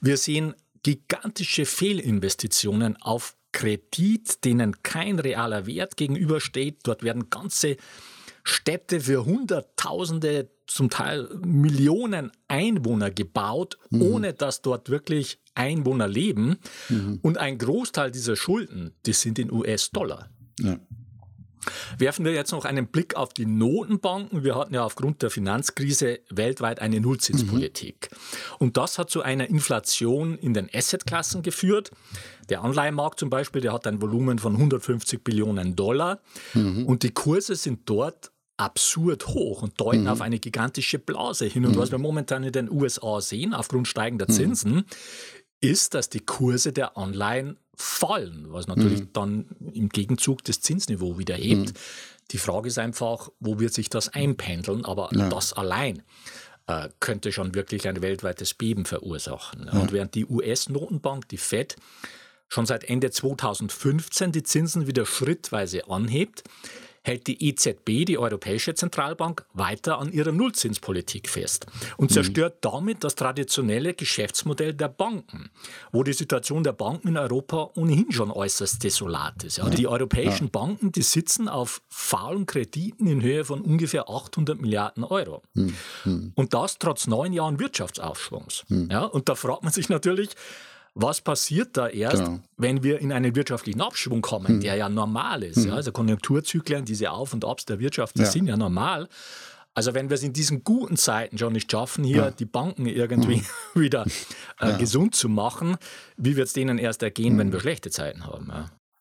Wir 0.00 0.16
sehen 0.16 0.54
gigantische 0.82 1.66
Fehlinvestitionen 1.66 2.96
auf 3.02 3.36
Kredit, 3.52 4.44
denen 4.44 4.82
kein 4.82 5.18
realer 5.18 5.66
Wert 5.66 5.96
gegenübersteht. 5.96 6.78
Dort 6.84 7.02
werden 7.02 7.30
ganze 7.30 7.76
Städte 8.44 9.00
für 9.00 9.24
Hunderttausende, 9.24 10.50
zum 10.66 10.88
Teil 10.88 11.28
Millionen 11.44 12.30
Einwohner 12.46 13.10
gebaut, 13.10 13.76
mhm. 13.90 14.02
ohne 14.02 14.34
dass 14.34 14.62
dort 14.62 14.88
wirklich 14.88 15.40
Einwohner 15.54 16.06
leben. 16.06 16.58
Mhm. 16.88 17.18
Und 17.22 17.38
ein 17.38 17.58
Großteil 17.58 18.12
dieser 18.12 18.36
Schulden, 18.36 18.92
die 19.04 19.12
sind 19.12 19.38
in 19.38 19.52
US-Dollar. 19.52 20.30
Ja. 20.60 20.78
Werfen 21.98 22.24
wir 22.24 22.32
jetzt 22.32 22.52
noch 22.52 22.64
einen 22.64 22.86
Blick 22.86 23.16
auf 23.16 23.32
die 23.32 23.46
Notenbanken. 23.46 24.44
Wir 24.44 24.54
hatten 24.56 24.74
ja 24.74 24.84
aufgrund 24.84 25.22
der 25.22 25.30
Finanzkrise 25.30 26.20
weltweit 26.30 26.80
eine 26.80 27.00
Nullzinspolitik. 27.00 28.10
Mhm. 28.10 28.16
Und 28.58 28.76
das 28.76 28.98
hat 28.98 29.10
zu 29.10 29.22
einer 29.22 29.48
Inflation 29.48 30.38
in 30.38 30.54
den 30.54 30.68
Assetklassen 30.72 31.42
geführt. 31.42 31.90
Der 32.48 32.62
Anleihenmarkt 32.62 33.20
zum 33.20 33.30
Beispiel, 33.30 33.60
der 33.60 33.72
hat 33.72 33.86
ein 33.86 34.00
Volumen 34.02 34.38
von 34.38 34.54
150 34.54 35.22
Billionen 35.22 35.76
Dollar. 35.76 36.20
Mhm. 36.54 36.86
Und 36.86 37.02
die 37.02 37.12
Kurse 37.12 37.54
sind 37.54 37.80
dort 37.86 38.32
absurd 38.60 39.26
hoch 39.28 39.62
und 39.62 39.80
deuten 39.80 40.02
mhm. 40.02 40.08
auf 40.08 40.20
eine 40.20 40.38
gigantische 40.38 40.98
Blase 40.98 41.46
hin. 41.46 41.64
Und 41.64 41.76
mhm. 41.76 41.78
was 41.78 41.90
wir 41.90 41.98
momentan 41.98 42.44
in 42.44 42.52
den 42.52 42.70
USA 42.70 43.20
sehen, 43.20 43.54
aufgrund 43.54 43.88
steigender 43.88 44.26
mhm. 44.28 44.32
Zinsen, 44.32 44.84
ist, 45.60 45.94
dass 45.94 46.08
die 46.08 46.20
Kurse 46.20 46.72
der 46.72 46.96
Anleihen 46.96 47.58
fallen, 47.76 48.46
was 48.48 48.66
natürlich 48.66 49.00
mhm. 49.00 49.12
dann 49.12 49.46
im 49.72 49.88
Gegenzug 49.88 50.44
das 50.44 50.60
Zinsniveau 50.60 51.18
wieder 51.18 51.34
hebt. 51.34 51.70
Mhm. 51.70 51.74
Die 52.30 52.38
Frage 52.38 52.68
ist 52.68 52.78
einfach, 52.78 53.30
wo 53.40 53.58
wird 53.58 53.74
sich 53.74 53.88
das 53.88 54.08
einpendeln, 54.10 54.84
aber 54.84 55.10
ja. 55.12 55.28
das 55.28 55.52
allein 55.52 56.02
äh, 56.66 56.88
könnte 57.00 57.32
schon 57.32 57.54
wirklich 57.54 57.88
ein 57.88 58.00
weltweites 58.02 58.54
Beben 58.54 58.84
verursachen. 58.84 59.66
Ja. 59.66 59.80
Und 59.80 59.92
während 59.92 60.14
die 60.14 60.26
US-Notenbank, 60.26 61.28
die 61.28 61.38
Fed, 61.38 61.76
schon 62.48 62.66
seit 62.66 62.84
Ende 62.84 63.10
2015 63.10 64.32
die 64.32 64.42
Zinsen 64.42 64.86
wieder 64.86 65.06
schrittweise 65.06 65.88
anhebt, 65.88 66.44
hält 67.02 67.26
die 67.26 67.48
EZB, 67.48 68.04
die 68.04 68.18
Europäische 68.18 68.74
Zentralbank, 68.74 69.44
weiter 69.54 69.98
an 69.98 70.12
ihrer 70.12 70.32
Nullzinspolitik 70.32 71.28
fest 71.28 71.66
und 71.96 72.10
mhm. 72.10 72.14
zerstört 72.14 72.58
damit 72.60 73.04
das 73.04 73.14
traditionelle 73.14 73.94
Geschäftsmodell 73.94 74.74
der 74.74 74.88
Banken, 74.88 75.50
wo 75.92 76.02
die 76.02 76.12
Situation 76.12 76.62
der 76.62 76.72
Banken 76.72 77.08
in 77.08 77.16
Europa 77.16 77.70
ohnehin 77.74 78.12
schon 78.12 78.30
äußerst 78.30 78.82
desolat 78.84 79.44
ist. 79.44 79.58
Ja, 79.58 79.68
die 79.70 79.86
europäischen 79.86 80.44
ja. 80.44 80.50
Banken, 80.52 80.92
die 80.92 81.02
sitzen 81.02 81.48
auf 81.48 81.82
faulen 81.88 82.46
Krediten 82.46 83.06
in 83.06 83.22
Höhe 83.22 83.44
von 83.44 83.62
ungefähr 83.62 84.08
800 84.08 84.60
Milliarden 84.60 85.04
Euro. 85.04 85.42
Mhm. 85.54 85.74
mhm. 86.04 86.32
Und 86.34 86.54
das 86.54 86.78
trotz 86.78 87.06
neun 87.06 87.32
Jahren 87.32 87.58
Wirtschaftsaufschwungs. 87.58 88.64
Mhm. 88.68 88.88
Ja, 88.90 89.04
und 89.04 89.28
da 89.28 89.34
fragt 89.34 89.62
man 89.62 89.72
sich 89.72 89.88
natürlich, 89.88 90.30
was 91.02 91.20
passiert 91.20 91.76
da 91.76 91.88
erst, 91.88 92.24
genau. 92.24 92.40
wenn 92.56 92.82
wir 92.82 93.00
in 93.00 93.12
einen 93.12 93.34
wirtschaftlichen 93.34 93.80
Abschwung 93.80 94.22
kommen, 94.22 94.48
hm. 94.48 94.60
der 94.60 94.76
ja 94.76 94.88
normal 94.88 95.42
ist? 95.42 95.58
Hm. 95.58 95.68
Ja? 95.68 95.74
Also 95.74 95.92
Konjunkturzyklen, 95.92 96.84
diese 96.84 97.10
Auf- 97.10 97.32
und 97.32 97.44
Abs 97.44 97.64
der 97.64 97.78
Wirtschaft, 97.78 98.16
die 98.16 98.22
ja. 98.22 98.30
sind 98.30 98.46
ja 98.46 98.56
normal. 98.56 99.08
Also 99.72 99.94
wenn 99.94 100.10
wir 100.10 100.16
es 100.16 100.22
in 100.22 100.32
diesen 100.32 100.64
guten 100.64 100.96
Zeiten 100.96 101.38
schon 101.38 101.52
nicht 101.52 101.70
schaffen, 101.70 102.02
hier 102.02 102.16
ja. 102.16 102.30
die 102.30 102.44
Banken 102.44 102.86
irgendwie 102.86 103.36
hm. 103.36 103.44
wieder 103.82 104.06
äh, 104.58 104.76
gesund 104.78 105.14
zu 105.14 105.28
machen, 105.28 105.76
wie 106.16 106.36
wird 106.36 106.48
es 106.48 106.52
denen 106.52 106.78
erst 106.78 107.02
ergehen, 107.02 107.38
wenn 107.38 107.48
hm. 107.48 107.52
wir 107.52 107.60
schlechte 107.60 107.90
Zeiten 107.90 108.26
haben? 108.26 108.52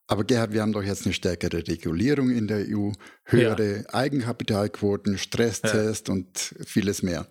Aber 0.07 0.23
Gerhard, 0.23 0.53
wir 0.53 0.63
haben 0.63 0.73
doch 0.73 0.81
jetzt 0.81 1.05
eine 1.05 1.13
stärkere 1.13 1.67
Regulierung 1.67 2.31
in 2.31 2.47
der 2.47 2.65
EU, 2.67 2.91
höhere 3.25 3.85
Eigenkapitalquoten, 3.93 5.19
Stresstest 5.19 6.09
und 6.09 6.55
vieles 6.65 7.03
mehr. 7.03 7.27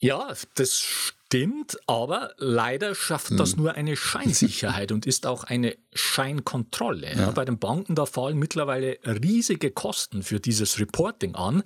Ja, 0.00 0.32
das 0.54 0.78
stimmt, 0.78 1.78
aber 1.86 2.32
leider 2.38 2.94
schafft 2.94 3.38
das 3.38 3.52
hm. 3.52 3.62
nur 3.62 3.74
eine 3.74 3.96
Scheinsicherheit 3.96 4.92
und 4.92 5.06
ist 5.06 5.26
auch 5.26 5.44
eine 5.44 5.76
Scheinkontrolle. 5.92 7.14
Ja. 7.16 7.30
Bei 7.32 7.44
den 7.44 7.58
Banken, 7.58 7.94
da 7.94 8.06
fallen 8.06 8.38
mittlerweile 8.38 8.98
riesige 9.04 9.70
Kosten 9.70 10.22
für 10.22 10.40
dieses 10.40 10.78
Reporting 10.78 11.34
an. 11.34 11.62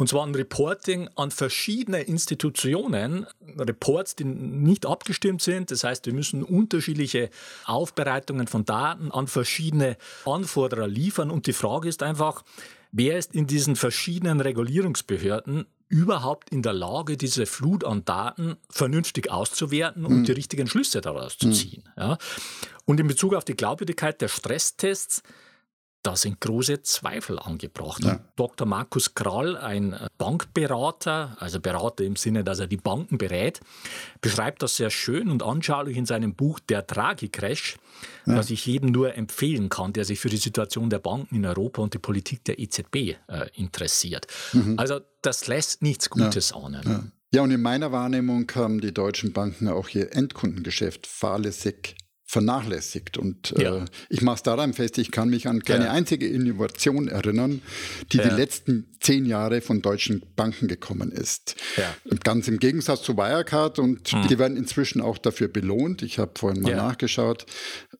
Und 0.00 0.08
zwar 0.08 0.26
ein 0.26 0.34
Reporting 0.34 1.10
an 1.16 1.30
verschiedene 1.30 2.00
Institutionen, 2.00 3.26
Reports, 3.58 4.16
die 4.16 4.24
nicht 4.24 4.86
abgestimmt 4.86 5.42
sind. 5.42 5.70
Das 5.70 5.84
heißt, 5.84 6.06
wir 6.06 6.14
müssen 6.14 6.42
unterschiedliche 6.42 7.28
Aufbereitungen 7.66 8.46
von 8.46 8.64
Daten 8.64 9.10
an 9.10 9.26
verschiedene 9.26 9.98
Anforderer 10.24 10.88
liefern. 10.88 11.30
Und 11.30 11.46
die 11.46 11.52
Frage 11.52 11.86
ist 11.90 12.02
einfach, 12.02 12.44
wer 12.92 13.18
ist 13.18 13.34
in 13.34 13.46
diesen 13.46 13.76
verschiedenen 13.76 14.40
Regulierungsbehörden 14.40 15.66
überhaupt 15.90 16.50
in 16.50 16.62
der 16.62 16.72
Lage, 16.72 17.16
diese 17.16 17.44
Flut 17.44 17.84
an 17.84 18.04
Daten 18.04 18.56
vernünftig 18.70 19.30
auszuwerten 19.30 20.06
und 20.06 20.20
mhm. 20.20 20.24
die 20.24 20.32
richtigen 20.32 20.68
Schlüsse 20.68 21.00
daraus 21.00 21.36
zu 21.36 21.50
ziehen. 21.50 21.82
Mhm. 21.96 22.02
Ja. 22.02 22.18
Und 22.86 23.00
in 23.00 23.08
Bezug 23.08 23.34
auf 23.34 23.44
die 23.44 23.56
Glaubwürdigkeit 23.56 24.20
der 24.20 24.28
Stresstests 24.28 25.22
da 26.02 26.16
sind 26.16 26.40
große 26.40 26.82
Zweifel 26.82 27.38
angebracht. 27.38 28.02
Ja. 28.04 28.20
Dr. 28.36 28.66
Markus 28.66 29.14
Krall, 29.14 29.56
ein 29.56 29.94
Bankberater, 30.16 31.36
also 31.38 31.60
Berater 31.60 32.04
im 32.04 32.16
Sinne, 32.16 32.42
dass 32.42 32.58
er 32.58 32.66
die 32.66 32.78
Banken 32.78 33.18
berät, 33.18 33.60
beschreibt 34.20 34.62
das 34.62 34.76
sehr 34.76 34.90
schön 34.90 35.28
und 35.30 35.42
anschaulich 35.42 35.96
in 35.96 36.06
seinem 36.06 36.34
Buch 36.34 36.58
Der 36.60 36.86
Tragicrash, 36.86 37.76
ja. 38.24 38.34
das 38.34 38.50
ich 38.50 38.64
jedem 38.64 38.92
nur 38.92 39.14
empfehlen 39.14 39.68
kann, 39.68 39.92
der 39.92 40.04
sich 40.04 40.18
für 40.20 40.30
die 40.30 40.38
Situation 40.38 40.88
der 40.88 41.00
Banken 41.00 41.36
in 41.36 41.44
Europa 41.44 41.82
und 41.82 41.92
die 41.92 41.98
Politik 41.98 42.44
der 42.44 42.58
EZB 42.58 42.94
äh, 42.96 43.16
interessiert. 43.54 44.26
Mhm. 44.52 44.78
Also 44.78 45.00
das 45.20 45.46
lässt 45.48 45.82
nichts 45.82 46.08
Gutes 46.08 46.50
ja. 46.50 46.56
ahnen. 46.56 46.82
Ja. 46.84 47.04
ja, 47.34 47.42
und 47.42 47.50
in 47.50 47.60
meiner 47.60 47.92
Wahrnehmung 47.92 48.50
haben 48.54 48.80
die 48.80 48.94
deutschen 48.94 49.34
Banken 49.34 49.68
auch 49.68 49.88
ihr 49.90 50.14
Endkundengeschäft 50.14 51.06
fahrlässig 51.06 51.96
vernachlässigt. 52.30 53.18
Und 53.18 53.58
äh, 53.58 53.64
ja. 53.64 53.76
äh, 53.78 53.84
ich 54.08 54.22
mache 54.22 54.36
es 54.36 54.42
daran 54.44 54.72
fest, 54.72 54.98
ich 54.98 55.10
kann 55.10 55.30
mich 55.30 55.48
an 55.48 55.64
keine 55.64 55.86
ja. 55.86 55.90
einzige 55.90 56.28
Innovation 56.28 57.08
erinnern, 57.08 57.60
die 58.12 58.18
ja. 58.18 58.28
die 58.28 58.36
letzten 58.36 58.86
zehn 59.00 59.26
Jahre 59.26 59.60
von 59.60 59.82
deutschen 59.82 60.22
Banken 60.36 60.68
gekommen 60.68 61.10
ist. 61.10 61.56
Ganz 62.22 62.46
im 62.46 62.58
Gegensatz 62.58 63.02
zu 63.02 63.16
Wirecard 63.16 63.80
und 63.80 64.12
mhm. 64.12 64.28
die 64.28 64.38
werden 64.38 64.56
inzwischen 64.56 65.00
auch 65.00 65.18
dafür 65.18 65.48
belohnt. 65.48 66.02
Ich 66.02 66.20
habe 66.20 66.32
vorhin 66.36 66.62
mal 66.62 66.76
nachgeschaut. 66.76 67.46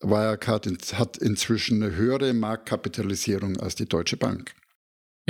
Wirecard 0.01 0.69
hat 0.93 1.17
inzwischen 1.17 1.83
eine 1.83 1.97
höhere 1.97 2.33
Marktkapitalisierung 2.33 3.57
als 3.57 3.75
die 3.75 3.89
Deutsche 3.89 4.17
Bank. 4.17 4.55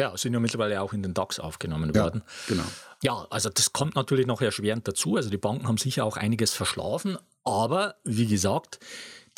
Ja, 0.01 0.17
sind 0.17 0.33
ja 0.33 0.41
mittlerweile 0.41 0.81
auch 0.81 0.93
in 0.95 1.03
den 1.03 1.13
DAX 1.13 1.39
aufgenommen 1.39 1.95
worden. 1.95 2.23
Genau. 2.49 2.65
Ja, 3.03 3.27
also 3.29 3.51
das 3.51 3.73
kommt 3.73 3.95
natürlich 3.97 4.27
noch 4.27 4.41
erschwerend 4.41 4.89
dazu. 4.89 5.17
Also 5.17 5.29
die 5.29 5.37
Banken 5.37 5.69
haben 5.69 5.77
sicher 5.77 6.05
auch 6.05 6.17
einiges 6.17 6.55
verschlafen, 6.55 7.19
aber 7.45 7.97
wie 8.05 8.27
gesagt, 8.27 8.79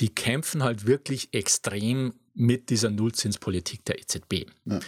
die 0.00 0.14
kämpfen 0.14 0.62
halt 0.62 0.86
wirklich 0.86 1.34
extrem 1.34 2.14
mit 2.34 2.70
dieser 2.70 2.90
Nullzinspolitik 2.90 3.84
der 3.84 3.98
EZB. 4.00 4.46
Ja. 4.64 4.80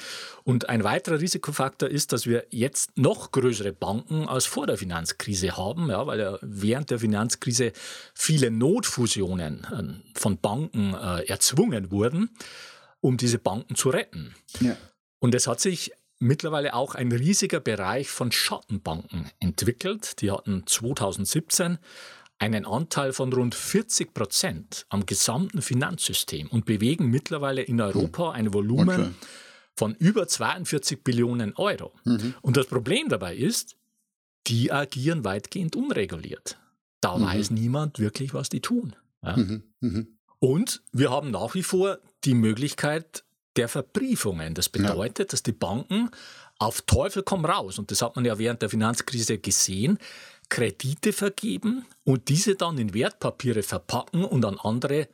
Und 0.45 0.69
ein 0.69 0.83
weiterer 0.83 1.21
Risikofaktor 1.21 1.89
ist, 1.89 2.13
dass 2.13 2.27
wir 2.27 2.47
jetzt 2.51 2.97
noch 2.97 3.33
größere 3.33 3.73
Banken 3.73 4.29
als 4.29 4.47
vor 4.47 4.67
der 4.67 4.79
Finanzkrise 4.79 5.57
haben, 5.57 5.91
ja, 5.91 6.07
weil 6.07 6.21
ja 6.21 6.39
während 6.41 6.91
der 6.91 7.01
Finanzkrise 7.01 7.73
viele 8.15 8.51
Notfusionen 8.51 9.65
äh, 9.65 10.19
von 10.19 10.39
Banken 10.39 10.95
äh, 10.95 11.25
erzwungen 11.27 11.91
wurden, 11.91 12.31
um 13.01 13.19
diese 13.19 13.39
Banken 13.39 13.75
zu 13.75 13.91
retten. 13.91 14.35
Ja. 14.61 14.77
Und 15.25 15.35
es 15.35 15.47
hat 15.47 15.59
sich 15.59 15.91
mittlerweile 16.19 16.75
auch 16.75 16.95
ein 16.95 17.11
riesiger 17.11 17.59
Bereich 17.59 18.11
von 18.11 18.31
Schattenbanken 18.31 19.31
entwickelt. 19.41 20.21
Die 20.21 20.31
hatten 20.31 20.67
2017 20.67 21.79
einen 22.39 22.67
Anteil 22.67 23.15
von 23.15 23.33
rund 23.33 23.55
40 23.55 24.13
Prozent 24.13 24.85
am 24.91 25.07
gesamten 25.07 25.63
Finanzsystem 25.63 26.49
und 26.49 26.67
bewegen 26.67 27.07
mittlerweile 27.07 27.63
in 27.63 27.81
Europa 27.81 28.33
ein 28.33 28.53
Volumen 28.53 29.01
okay. 29.01 29.11
von 29.75 29.95
über 29.95 30.29
42 30.29 31.03
Billionen 31.03 31.55
Euro. 31.57 31.95
Mhm. 32.05 32.35
Und 32.43 32.59
das 32.59 32.67
Problem 32.67 33.09
dabei 33.09 33.35
ist, 33.35 33.77
die 34.47 34.73
agieren 34.73 35.25
weitgehend 35.25 35.75
unreguliert. 35.75 36.59
Da 37.01 37.17
mhm. 37.17 37.25
weiß 37.25 37.51
niemand 37.51 37.99
wirklich, 37.99 38.35
was 38.35 38.51
die 38.51 38.61
tun. 38.61 38.95
Ja? 39.23 39.39
Mhm. 39.39 39.63
mhm. 39.81 40.19
Und 40.39 40.83
wir 40.93 41.11
haben 41.11 41.31
nach 41.31 41.55
wie 41.55 41.63
vor 41.63 41.99
die 42.25 42.35
Möglichkeit 42.35 43.25
der 43.57 43.69
Verbriefungen. 43.69 44.55
Das 44.55 44.69
bedeutet, 44.69 45.19
ja. 45.19 45.25
dass 45.31 45.43
die 45.43 45.53
Banken 45.53 46.11
auf 46.59 46.83
Teufel 46.83 47.23
komm 47.23 47.45
raus, 47.45 47.79
und 47.79 47.91
das 47.91 48.03
hat 48.03 48.17
man 48.17 48.25
ja 48.25 48.39
während 48.39 48.63
der 48.63 48.71
Finanzkrise 48.71 49.39
gesehen, 49.39 49.99
Kredite 50.49 51.13
vergeben 51.13 51.85
und 52.05 52.29
diese 52.29 52.55
dann 52.55 52.79
in 52.79 52.95
Wertpapiere 52.95 53.63
verpacken 53.63 54.25
und 54.25 54.45
an 54.45 54.59
andere 54.59 55.09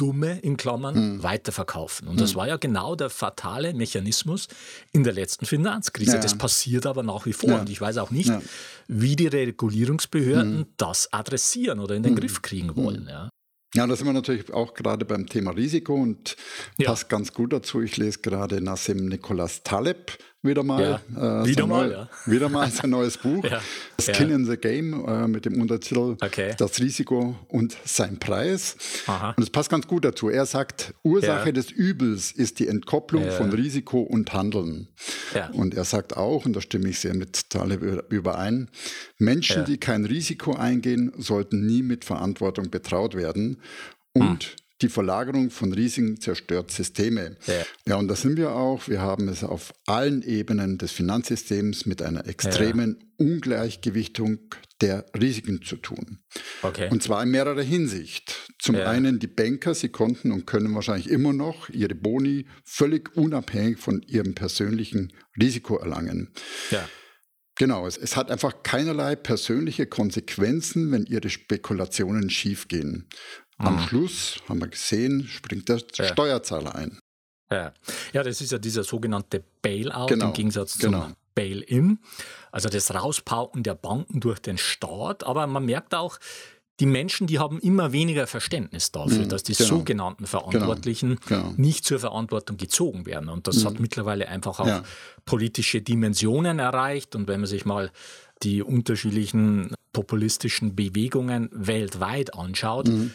Dumme 0.00 0.38
in 0.40 0.56
Klammern 0.56 0.94
hm. 0.94 1.22
weiterverkaufen. 1.22 2.08
Und 2.08 2.14
hm. 2.14 2.20
das 2.20 2.34
war 2.34 2.48
ja 2.48 2.56
genau 2.56 2.96
der 2.96 3.10
fatale 3.10 3.74
Mechanismus 3.74 4.48
in 4.92 5.04
der 5.04 5.12
letzten 5.12 5.44
Finanzkrise. 5.44 6.12
Ja. 6.12 6.22
Das 6.22 6.38
passiert 6.38 6.86
aber 6.86 7.02
nach 7.02 7.26
wie 7.26 7.34
vor. 7.34 7.50
Ja. 7.50 7.60
Und 7.60 7.68
ich 7.68 7.80
weiß 7.80 7.98
auch 7.98 8.10
nicht, 8.10 8.30
ja. 8.30 8.40
wie 8.88 9.14
die 9.14 9.26
Regulierungsbehörden 9.26 10.58
hm. 10.60 10.66
das 10.78 11.12
adressieren 11.12 11.80
oder 11.80 11.96
in 11.96 12.02
den 12.02 12.14
hm. 12.14 12.20
Griff 12.20 12.40
kriegen 12.40 12.74
wollen. 12.76 13.10
Ja. 13.74 13.82
Ja, 13.82 13.86
da 13.86 13.94
sind 13.94 14.06
wir 14.06 14.12
natürlich 14.12 14.52
auch 14.52 14.74
gerade 14.74 15.04
beim 15.04 15.26
Thema 15.26 15.52
Risiko 15.52 15.94
und 15.94 16.36
passt 16.82 17.08
ganz 17.08 17.32
gut 17.32 17.52
dazu. 17.52 17.80
Ich 17.80 17.96
lese 17.96 18.18
gerade 18.18 18.60
Nassim 18.60 19.06
Nicholas 19.06 19.62
Taleb, 19.62 20.18
wieder 20.42 20.62
mal. 20.62 21.00
Ja. 21.14 21.42
Äh, 21.42 21.46
wieder 21.46 21.66
mal, 21.66 21.88
neu, 21.88 21.92
ja. 21.92 22.08
Wieder 22.26 22.48
mal 22.48 22.70
sein 22.70 22.90
neues 22.90 23.18
Buch. 23.18 23.44
ja. 23.50 23.60
Skin 24.00 24.30
in 24.30 24.46
the 24.46 24.56
Game 24.56 25.04
äh, 25.06 25.28
mit 25.28 25.44
dem 25.44 25.60
Untertitel 25.60 26.16
okay. 26.20 26.54
Das 26.56 26.80
Risiko 26.80 27.36
und 27.48 27.76
sein 27.84 28.18
Preis. 28.18 28.76
Aha. 29.06 29.34
Und 29.36 29.42
es 29.42 29.50
passt 29.50 29.70
ganz 29.70 29.86
gut 29.86 30.04
dazu. 30.04 30.28
Er 30.28 30.46
sagt, 30.46 30.94
Ursache 31.02 31.52
des 31.52 31.70
Übels 31.70 32.32
ist 32.32 32.58
die 32.58 32.68
Entkopplung 32.68 33.30
von 33.30 33.52
Risiko 33.52 34.00
und 34.00 34.32
Handeln. 34.32 34.88
Und 35.52 35.74
er 35.74 35.84
sagt 35.84 36.16
auch, 36.16 36.46
und 36.46 36.54
da 36.54 36.60
stimme 36.60 36.88
ich 36.88 36.98
sehr 36.98 37.14
mit 37.14 37.50
Taleb 37.50 38.10
überein, 38.10 38.68
Menschen, 39.18 39.64
die 39.64 39.78
kein 39.78 40.04
Risiko 40.04 40.54
eingehen, 40.54 41.12
sollten 41.16 41.66
nie 41.66 41.82
mit 41.82 42.04
Verantwortung 42.04 42.70
betraut 42.70 43.14
werden. 43.14 43.58
Und 44.12 44.44
hm 44.44 44.50
die 44.82 44.88
Verlagerung 44.88 45.50
von 45.50 45.72
Risiken 45.72 46.20
zerstört 46.20 46.70
Systeme. 46.70 47.36
Ja. 47.46 47.54
ja, 47.86 47.96
und 47.96 48.08
da 48.08 48.16
sind 48.16 48.36
wir 48.36 48.52
auch. 48.52 48.88
Wir 48.88 49.00
haben 49.00 49.28
es 49.28 49.44
auf 49.44 49.72
allen 49.86 50.22
Ebenen 50.22 50.78
des 50.78 50.92
Finanzsystems 50.92 51.86
mit 51.86 52.02
einer 52.02 52.26
extremen 52.26 52.96
ja. 52.98 53.26
Ungleichgewichtung 53.26 54.38
der 54.80 55.04
Risiken 55.18 55.60
zu 55.62 55.76
tun. 55.76 56.20
Okay. 56.62 56.88
Und 56.90 57.02
zwar 57.02 57.22
in 57.22 57.30
mehrerer 57.30 57.62
Hinsicht. 57.62 58.34
Zum 58.58 58.76
ja. 58.76 58.88
einen 58.88 59.18
die 59.18 59.26
Banker, 59.26 59.74
sie 59.74 59.90
konnten 59.90 60.32
und 60.32 60.46
können 60.46 60.74
wahrscheinlich 60.74 61.10
immer 61.10 61.32
noch 61.32 61.68
ihre 61.68 61.94
Boni 61.94 62.46
völlig 62.64 63.14
unabhängig 63.16 63.78
von 63.78 64.02
ihrem 64.02 64.34
persönlichen 64.34 65.12
Risiko 65.38 65.76
erlangen. 65.76 66.32
Ja. 66.70 66.88
Genau, 67.56 67.86
es, 67.86 67.98
es, 67.98 68.16
hat 68.16 68.30
einfach 68.30 68.62
keinerlei 68.62 69.16
persönliche 69.16 69.84
Konsequenzen, 69.84 70.92
wenn 70.92 71.04
ihre 71.04 71.28
Spekulationen 71.28 72.30
schiefgehen. 72.30 73.06
Am 73.60 73.76
mhm. 73.76 73.80
Schluss, 73.80 74.40
haben 74.48 74.60
wir 74.60 74.68
gesehen, 74.68 75.28
springt 75.28 75.68
der 75.68 75.82
ja. 75.94 76.04
Steuerzahler 76.06 76.74
ein. 76.74 76.98
Ja. 77.52 77.72
ja, 78.12 78.22
das 78.22 78.40
ist 78.40 78.52
ja 78.52 78.58
dieser 78.58 78.84
sogenannte 78.84 79.42
Bailout 79.60 80.06
genau. 80.06 80.28
im 80.28 80.32
Gegensatz 80.32 80.78
zum 80.78 80.92
genau. 80.92 81.08
Bail-in, 81.34 81.98
also 82.52 82.68
das 82.68 82.94
Rauspauken 82.94 83.62
der 83.62 83.74
Banken 83.74 84.20
durch 84.20 84.38
den 84.38 84.56
Staat. 84.56 85.24
Aber 85.24 85.46
man 85.46 85.64
merkt 85.64 85.94
auch, 85.94 86.18
die 86.78 86.86
Menschen, 86.86 87.26
die 87.26 87.38
haben 87.38 87.58
immer 87.58 87.92
weniger 87.92 88.26
Verständnis 88.26 88.92
dafür, 88.92 89.24
mhm, 89.24 89.28
dass 89.28 89.42
die 89.42 89.52
genau. 89.52 89.68
sogenannten 89.68 90.26
Verantwortlichen 90.26 91.18
genau, 91.26 91.42
genau. 91.42 91.54
nicht 91.56 91.84
zur 91.84 91.98
Verantwortung 91.98 92.56
gezogen 92.56 93.04
werden. 93.04 93.28
Und 93.28 93.46
das 93.46 93.62
mhm. 93.62 93.66
hat 93.66 93.80
mittlerweile 93.80 94.28
einfach 94.28 94.60
auch 94.60 94.66
ja. 94.66 94.82
politische 95.26 95.82
Dimensionen 95.82 96.58
erreicht. 96.58 97.14
Und 97.14 97.28
wenn 97.28 97.40
man 97.40 97.48
sich 97.48 97.66
mal 97.66 97.90
die 98.42 98.62
unterschiedlichen 98.62 99.74
populistischen 99.92 100.74
Bewegungen 100.74 101.50
weltweit 101.52 102.34
anschaut, 102.34 102.88
mhm 102.88 103.10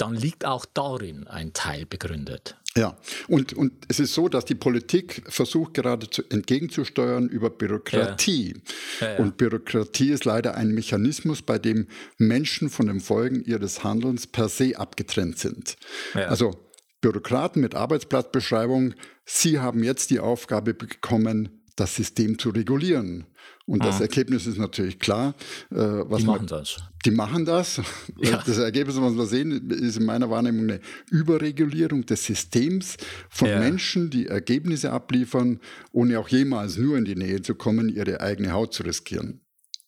dann 0.00 0.14
liegt 0.14 0.44
auch 0.44 0.64
darin 0.64 1.26
ein 1.26 1.52
Teil 1.52 1.86
begründet. 1.86 2.56
Ja, 2.76 2.96
und, 3.26 3.52
und 3.52 3.72
es 3.88 3.98
ist 3.98 4.14
so, 4.14 4.28
dass 4.28 4.44
die 4.44 4.54
Politik 4.54 5.22
versucht 5.28 5.74
gerade 5.74 6.08
zu, 6.08 6.22
entgegenzusteuern 6.30 7.28
über 7.28 7.50
Bürokratie. 7.50 8.54
Ja. 9.00 9.06
Ja, 9.06 9.12
ja. 9.14 9.18
Und 9.18 9.36
Bürokratie 9.36 10.10
ist 10.10 10.24
leider 10.24 10.54
ein 10.54 10.68
Mechanismus, 10.68 11.42
bei 11.42 11.58
dem 11.58 11.88
Menschen 12.16 12.70
von 12.70 12.86
den 12.86 13.00
Folgen 13.00 13.42
ihres 13.44 13.82
Handelns 13.82 14.28
per 14.28 14.48
se 14.48 14.78
abgetrennt 14.78 15.38
sind. 15.38 15.76
Also 16.14 16.54
Bürokraten 17.00 17.60
mit 17.60 17.74
Arbeitsplatzbeschreibung, 17.74 18.94
sie 19.24 19.58
haben 19.58 19.82
jetzt 19.82 20.10
die 20.10 20.20
Aufgabe 20.20 20.72
bekommen, 20.74 21.59
das 21.80 21.94
System 21.96 22.38
zu 22.38 22.50
regulieren. 22.50 23.26
Und 23.66 23.84
das 23.84 24.00
ah. 24.00 24.02
Ergebnis 24.02 24.46
ist 24.46 24.58
natürlich 24.58 24.98
klar. 24.98 25.34
Äh, 25.70 25.76
was 25.76 26.20
die 26.20 26.26
machen 26.26 26.46
das. 26.46 26.76
Die 27.04 27.10
machen 27.10 27.44
das. 27.44 27.80
Ja. 28.18 28.42
Das 28.44 28.58
Ergebnis, 28.58 29.00
was 29.00 29.14
wir 29.14 29.26
sehen, 29.26 29.70
ist 29.70 29.96
in 29.96 30.04
meiner 30.04 30.28
Wahrnehmung 30.28 30.64
eine 30.64 30.80
Überregulierung 31.10 32.04
des 32.04 32.24
Systems 32.24 32.96
von 33.30 33.48
ja. 33.48 33.58
Menschen, 33.58 34.10
die 34.10 34.26
Ergebnisse 34.26 34.92
abliefern, 34.92 35.60
ohne 35.92 36.18
auch 36.18 36.28
jemals 36.28 36.76
nur 36.76 36.98
in 36.98 37.04
die 37.06 37.16
Nähe 37.16 37.40
zu 37.40 37.54
kommen, 37.54 37.88
ihre 37.88 38.20
eigene 38.20 38.52
Haut 38.52 38.74
zu 38.74 38.82
riskieren. 38.82 39.40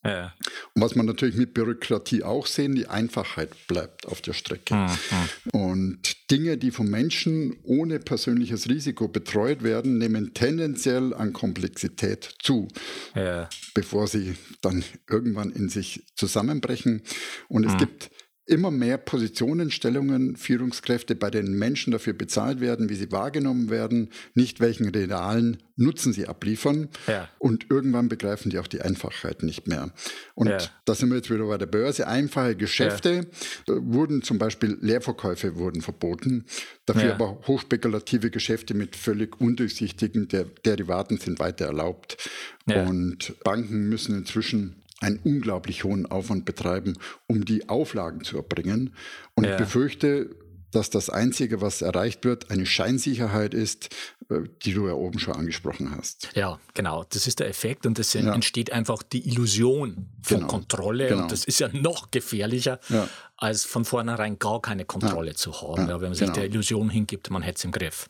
Ja. 0.03 0.33
Und 0.73 0.81
was 0.81 0.95
man 0.95 1.05
natürlich 1.05 1.35
mit 1.35 1.53
Bürokratie 1.53 2.23
auch 2.23 2.47
sehen, 2.47 2.75
die 2.75 2.87
Einfachheit 2.87 3.49
bleibt 3.67 4.07
auf 4.07 4.21
der 4.21 4.33
Strecke. 4.33 4.75
Mhm. 4.75 5.49
Und 5.51 6.12
Dinge, 6.31 6.57
die 6.57 6.71
von 6.71 6.89
Menschen 6.89 7.57
ohne 7.63 7.99
persönliches 7.99 8.69
Risiko 8.69 9.07
betreut 9.07 9.63
werden, 9.63 9.97
nehmen 9.97 10.33
tendenziell 10.33 11.13
an 11.13 11.33
Komplexität 11.33 12.35
zu, 12.41 12.67
ja. 13.15 13.49
bevor 13.73 14.07
sie 14.07 14.35
dann 14.61 14.83
irgendwann 15.09 15.51
in 15.51 15.69
sich 15.69 16.05
zusammenbrechen. 16.15 17.01
Und 17.49 17.65
es 17.65 17.73
mhm. 17.73 17.77
gibt 17.77 18.11
immer 18.45 18.71
mehr 18.71 18.97
Positionen, 18.97 19.71
Stellungen, 19.71 20.35
Führungskräfte, 20.35 21.15
bei 21.15 21.29
denen 21.29 21.57
Menschen 21.57 21.91
dafür 21.91 22.13
bezahlt 22.13 22.59
werden, 22.59 22.89
wie 22.89 22.95
sie 22.95 23.11
wahrgenommen 23.11 23.69
werden, 23.69 24.09
nicht 24.33 24.59
welchen 24.59 24.89
realen 24.89 25.57
Nutzen 25.75 26.13
sie 26.13 26.27
abliefern. 26.27 26.89
Ja. 27.07 27.29
Und 27.39 27.71
irgendwann 27.71 28.09
begreifen 28.09 28.51
die 28.51 28.59
auch 28.59 28.67
die 28.67 28.81
Einfachheit 28.81 29.43
nicht 29.43 29.67
mehr. 29.67 29.91
Und 30.35 30.49
ja. 30.49 30.59
da 30.85 30.93
sind 30.93 31.09
wir 31.09 31.15
jetzt 31.15 31.31
wieder 31.31 31.47
bei 31.47 31.57
der 31.57 31.65
Börse. 31.65 32.07
Einfache 32.07 32.55
Geschäfte 32.55 33.27
ja. 33.67 33.75
wurden 33.81 34.21
zum 34.21 34.37
Beispiel 34.37 34.77
Leerverkäufe 34.81 35.55
wurden 35.55 35.81
verboten. 35.81 36.45
Dafür 36.85 37.13
aber 37.13 37.39
hochspekulative 37.47 38.29
Geschäfte 38.29 38.73
mit 38.73 38.95
völlig 38.95 39.39
undurchsichtigen 39.39 40.27
Der 40.27 40.43
Derivaten 40.43 41.17
sind 41.17 41.39
weiter 41.39 41.65
erlaubt. 41.65 42.29
Und 42.65 43.33
Banken 43.43 43.89
müssen 43.89 44.17
inzwischen 44.17 44.82
einen 45.03 45.19
unglaublich 45.23 45.83
hohen 45.83 46.05
Aufwand 46.05 46.45
betreiben, 46.45 46.93
um 47.27 47.45
die 47.45 47.69
Auflagen 47.69 48.23
zu 48.23 48.37
erbringen. 48.37 48.95
Und 49.35 49.45
ja. 49.45 49.51
ich 49.51 49.57
befürchte, 49.57 50.35
dass 50.71 50.89
das 50.89 51.09
Einzige, 51.09 51.61
was 51.61 51.81
erreicht 51.81 52.25
wird, 52.25 52.49
eine 52.49 52.65
Scheinsicherheit 52.65 53.53
ist, 53.53 53.89
die 54.29 54.73
du 54.73 54.87
ja 54.87 54.93
oben 54.93 55.19
schon 55.19 55.35
angesprochen 55.35 55.95
hast. 55.95 56.29
Ja, 56.35 56.59
genau. 56.73 57.03
Das 57.09 57.27
ist 57.27 57.39
der 57.39 57.47
Effekt 57.47 57.85
und 57.85 57.99
es 57.99 58.13
ja. 58.13 58.33
entsteht 58.33 58.71
einfach 58.71 59.03
die 59.03 59.27
Illusion 59.27 60.09
von 60.21 60.37
genau. 60.37 60.47
Kontrolle 60.47 61.07
genau. 61.07 61.23
und 61.23 61.31
das 61.31 61.45
ist 61.45 61.59
ja 61.59 61.69
noch 61.73 62.11
gefährlicher, 62.11 62.79
ja. 62.89 63.07
als 63.37 63.65
von 63.65 63.85
vornherein 63.85 64.39
gar 64.39 64.61
keine 64.61 64.85
Kontrolle 64.85 65.31
ja. 65.31 65.35
zu 65.35 65.61
haben. 65.61 65.87
wenn 65.87 65.99
man 65.99 66.13
sich 66.13 66.21
genau. 66.21 66.33
der 66.33 66.45
Illusion 66.45 66.89
hingibt, 66.89 67.29
man 67.29 67.41
hätte 67.41 67.57
es 67.57 67.63
im 67.65 67.71
Griff. 67.71 68.09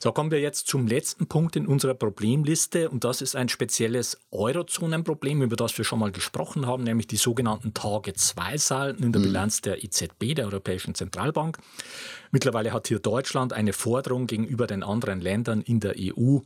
So 0.00 0.12
kommen 0.12 0.30
wir 0.30 0.40
jetzt 0.40 0.66
zum 0.66 0.86
letzten 0.86 1.26
Punkt 1.26 1.54
in 1.54 1.66
unserer 1.66 1.94
Problemliste 1.94 2.90
und 2.90 3.04
das 3.04 3.22
ist 3.22 3.36
ein 3.36 3.48
spezielles 3.48 4.18
Eurozonenproblem, 4.32 5.42
über 5.42 5.56
das 5.56 5.78
wir 5.78 5.84
schon 5.84 6.00
mal 6.00 6.10
gesprochen 6.10 6.66
haben, 6.66 6.82
nämlich 6.82 7.06
die 7.06 7.16
sogenannten 7.16 7.72
Tage-2-Salden 7.72 9.04
in 9.04 9.12
der 9.12 9.20
mhm. 9.20 9.26
Bilanz 9.26 9.60
der 9.62 9.84
EZB, 9.84 10.34
der 10.34 10.46
Europäischen 10.46 10.94
Zentralbank. 10.94 11.58
Mittlerweile 12.36 12.74
hat 12.74 12.88
hier 12.88 12.98
Deutschland 12.98 13.54
eine 13.54 13.72
Forderung 13.72 14.26
gegenüber 14.26 14.66
den 14.66 14.82
anderen 14.82 15.22
Ländern 15.22 15.62
in 15.62 15.80
der 15.80 15.94
EU 15.98 16.40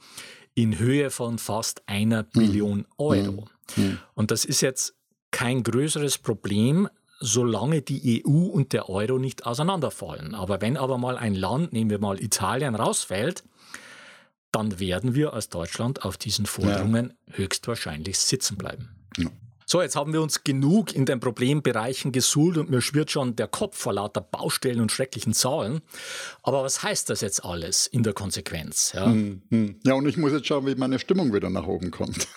in 0.55 0.79
Höhe 0.79 1.11
von 1.11 1.37
fast 1.37 1.83
einer 1.89 2.23
mhm. 2.23 2.29
Billion 2.33 2.87
Euro. 2.97 3.49
Mhm. 3.75 3.85
mhm. 3.85 3.99
Und 4.15 4.31
das 4.31 4.45
ist 4.45 4.61
jetzt 4.61 4.95
kein 5.33 5.65
größeres 5.65 6.19
Problem, 6.19 6.89
solange 7.19 7.83
die 7.83 8.25
EU 8.25 8.31
und 8.31 8.73
der 8.73 8.89
Euro 8.89 9.19
nicht 9.19 9.47
auseinanderfallen. 9.47 10.37
Aber 10.37 10.61
wenn 10.61 10.77
aber 10.77 10.97
mal 10.97 11.19
ein 11.19 11.35
Land, 11.35 11.73
nehmen 11.73 11.91
wir 11.91 11.99
mal 11.99 12.23
Italien, 12.23 12.77
rausfällt, 12.77 13.43
dann 14.53 14.79
werden 14.79 15.17
wir 15.17 15.35
als 15.35 15.49
Deutschland 15.49 16.05
auf 16.05 16.17
diesen 16.17 16.47
Forderungen 16.47 17.15
ja. 17.27 17.35
höchstwahrscheinlich 17.35 18.17
sitzen 18.17 18.57
bleiben. 18.57 18.91
Ja. 19.17 19.29
So, 19.73 19.81
jetzt 19.81 19.95
haben 19.95 20.13
wir 20.13 20.21
uns 20.21 20.43
genug 20.43 20.97
in 20.97 21.05
den 21.05 21.21
Problembereichen 21.21 22.11
gesuhlt 22.11 22.59
und 22.59 22.71
mir 22.71 22.81
schwirrt 22.81 23.13
schon 23.13 23.37
der 23.37 23.47
Kopf 23.47 23.79
vor 23.79 23.93
lauter 23.93 24.21
Baustellen 24.21 24.81
und 24.81 24.91
schrecklichen 24.91 25.33
Zahlen. 25.33 25.81
Aber 26.43 26.65
was 26.65 26.83
heißt 26.83 27.09
das 27.09 27.21
jetzt 27.21 27.45
alles 27.45 27.87
in 27.87 28.03
der 28.03 28.13
Konsequenz? 28.13 28.91
Ja, 28.97 29.07
hm, 29.07 29.43
hm. 29.49 29.77
ja 29.87 29.95
und 29.95 30.09
ich 30.09 30.17
muss 30.17 30.33
jetzt 30.33 30.49
schauen, 30.49 30.67
wie 30.67 30.75
meine 30.75 30.99
Stimmung 30.99 31.33
wieder 31.33 31.51
nach 31.51 31.69
oben 31.69 31.93
kommt. 31.93 32.27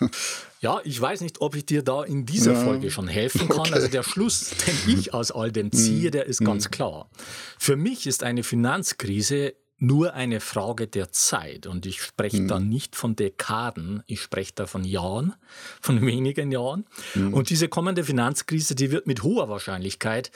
Ja, 0.60 0.80
ich 0.82 0.98
weiß 0.98 1.20
nicht, 1.20 1.42
ob 1.42 1.56
ich 1.56 1.66
dir 1.66 1.82
da 1.82 2.02
in 2.04 2.24
dieser 2.24 2.54
ja. 2.54 2.64
Folge 2.64 2.90
schon 2.90 3.06
helfen 3.06 3.50
kann. 3.50 3.58
Okay. 3.58 3.74
Also 3.74 3.88
der 3.88 4.02
Schluss, 4.02 4.48
den 4.66 4.98
ich 4.98 5.12
aus 5.12 5.30
all 5.30 5.52
dem 5.52 5.70
ziehe, 5.70 6.04
hm, 6.04 6.12
der 6.12 6.24
ist 6.24 6.42
ganz 6.42 6.70
klar. 6.70 7.10
Für 7.58 7.76
mich 7.76 8.06
ist 8.06 8.22
eine 8.22 8.42
Finanzkrise 8.42 9.52
nur 9.86 10.14
eine 10.14 10.40
Frage 10.40 10.86
der 10.86 11.12
Zeit. 11.12 11.66
Und 11.66 11.86
ich 11.86 12.02
spreche 12.02 12.42
mhm. 12.42 12.48
da 12.48 12.60
nicht 12.60 12.96
von 12.96 13.16
Dekaden, 13.16 14.02
ich 14.06 14.20
spreche 14.20 14.52
da 14.54 14.66
von 14.66 14.84
Jahren, 14.84 15.34
von 15.80 16.04
wenigen 16.06 16.52
Jahren. 16.52 16.84
Mhm. 17.14 17.34
Und 17.34 17.50
diese 17.50 17.68
kommende 17.68 18.04
Finanzkrise, 18.04 18.74
die 18.74 18.90
wird 18.90 19.06
mit 19.06 19.22
hoher 19.22 19.48
Wahrscheinlichkeit 19.48 20.30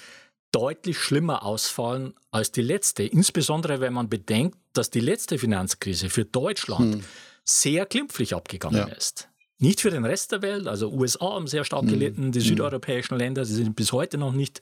deutlich 0.52 0.98
schlimmer 0.98 1.44
ausfallen 1.44 2.14
als 2.30 2.52
die 2.52 2.62
letzte. 2.62 3.02
Insbesondere 3.02 3.80
wenn 3.80 3.92
man 3.92 4.08
bedenkt, 4.08 4.56
dass 4.72 4.90
die 4.90 5.00
letzte 5.00 5.38
Finanzkrise 5.38 6.08
für 6.08 6.24
Deutschland 6.24 6.96
mhm. 6.96 7.04
sehr 7.44 7.86
glimpflich 7.86 8.34
abgegangen 8.34 8.88
ja. 8.88 8.94
ist. 8.94 9.28
Nicht 9.61 9.80
für 9.80 9.90
den 9.90 10.04
Rest 10.04 10.30
der 10.30 10.40
Welt, 10.40 10.68
also 10.68 10.92
USA 10.92 11.32
haben 11.32 11.48
sehr 11.48 11.64
stark 11.64 11.82
mhm. 11.82 11.88
gelitten, 11.88 12.32
die 12.32 12.38
mhm. 12.38 12.44
südeuropäischen 12.44 13.18
Länder, 13.18 13.44
sie 13.44 13.54
sind 13.54 13.74
bis 13.74 13.92
heute 13.92 14.16
noch 14.16 14.32
nicht 14.32 14.61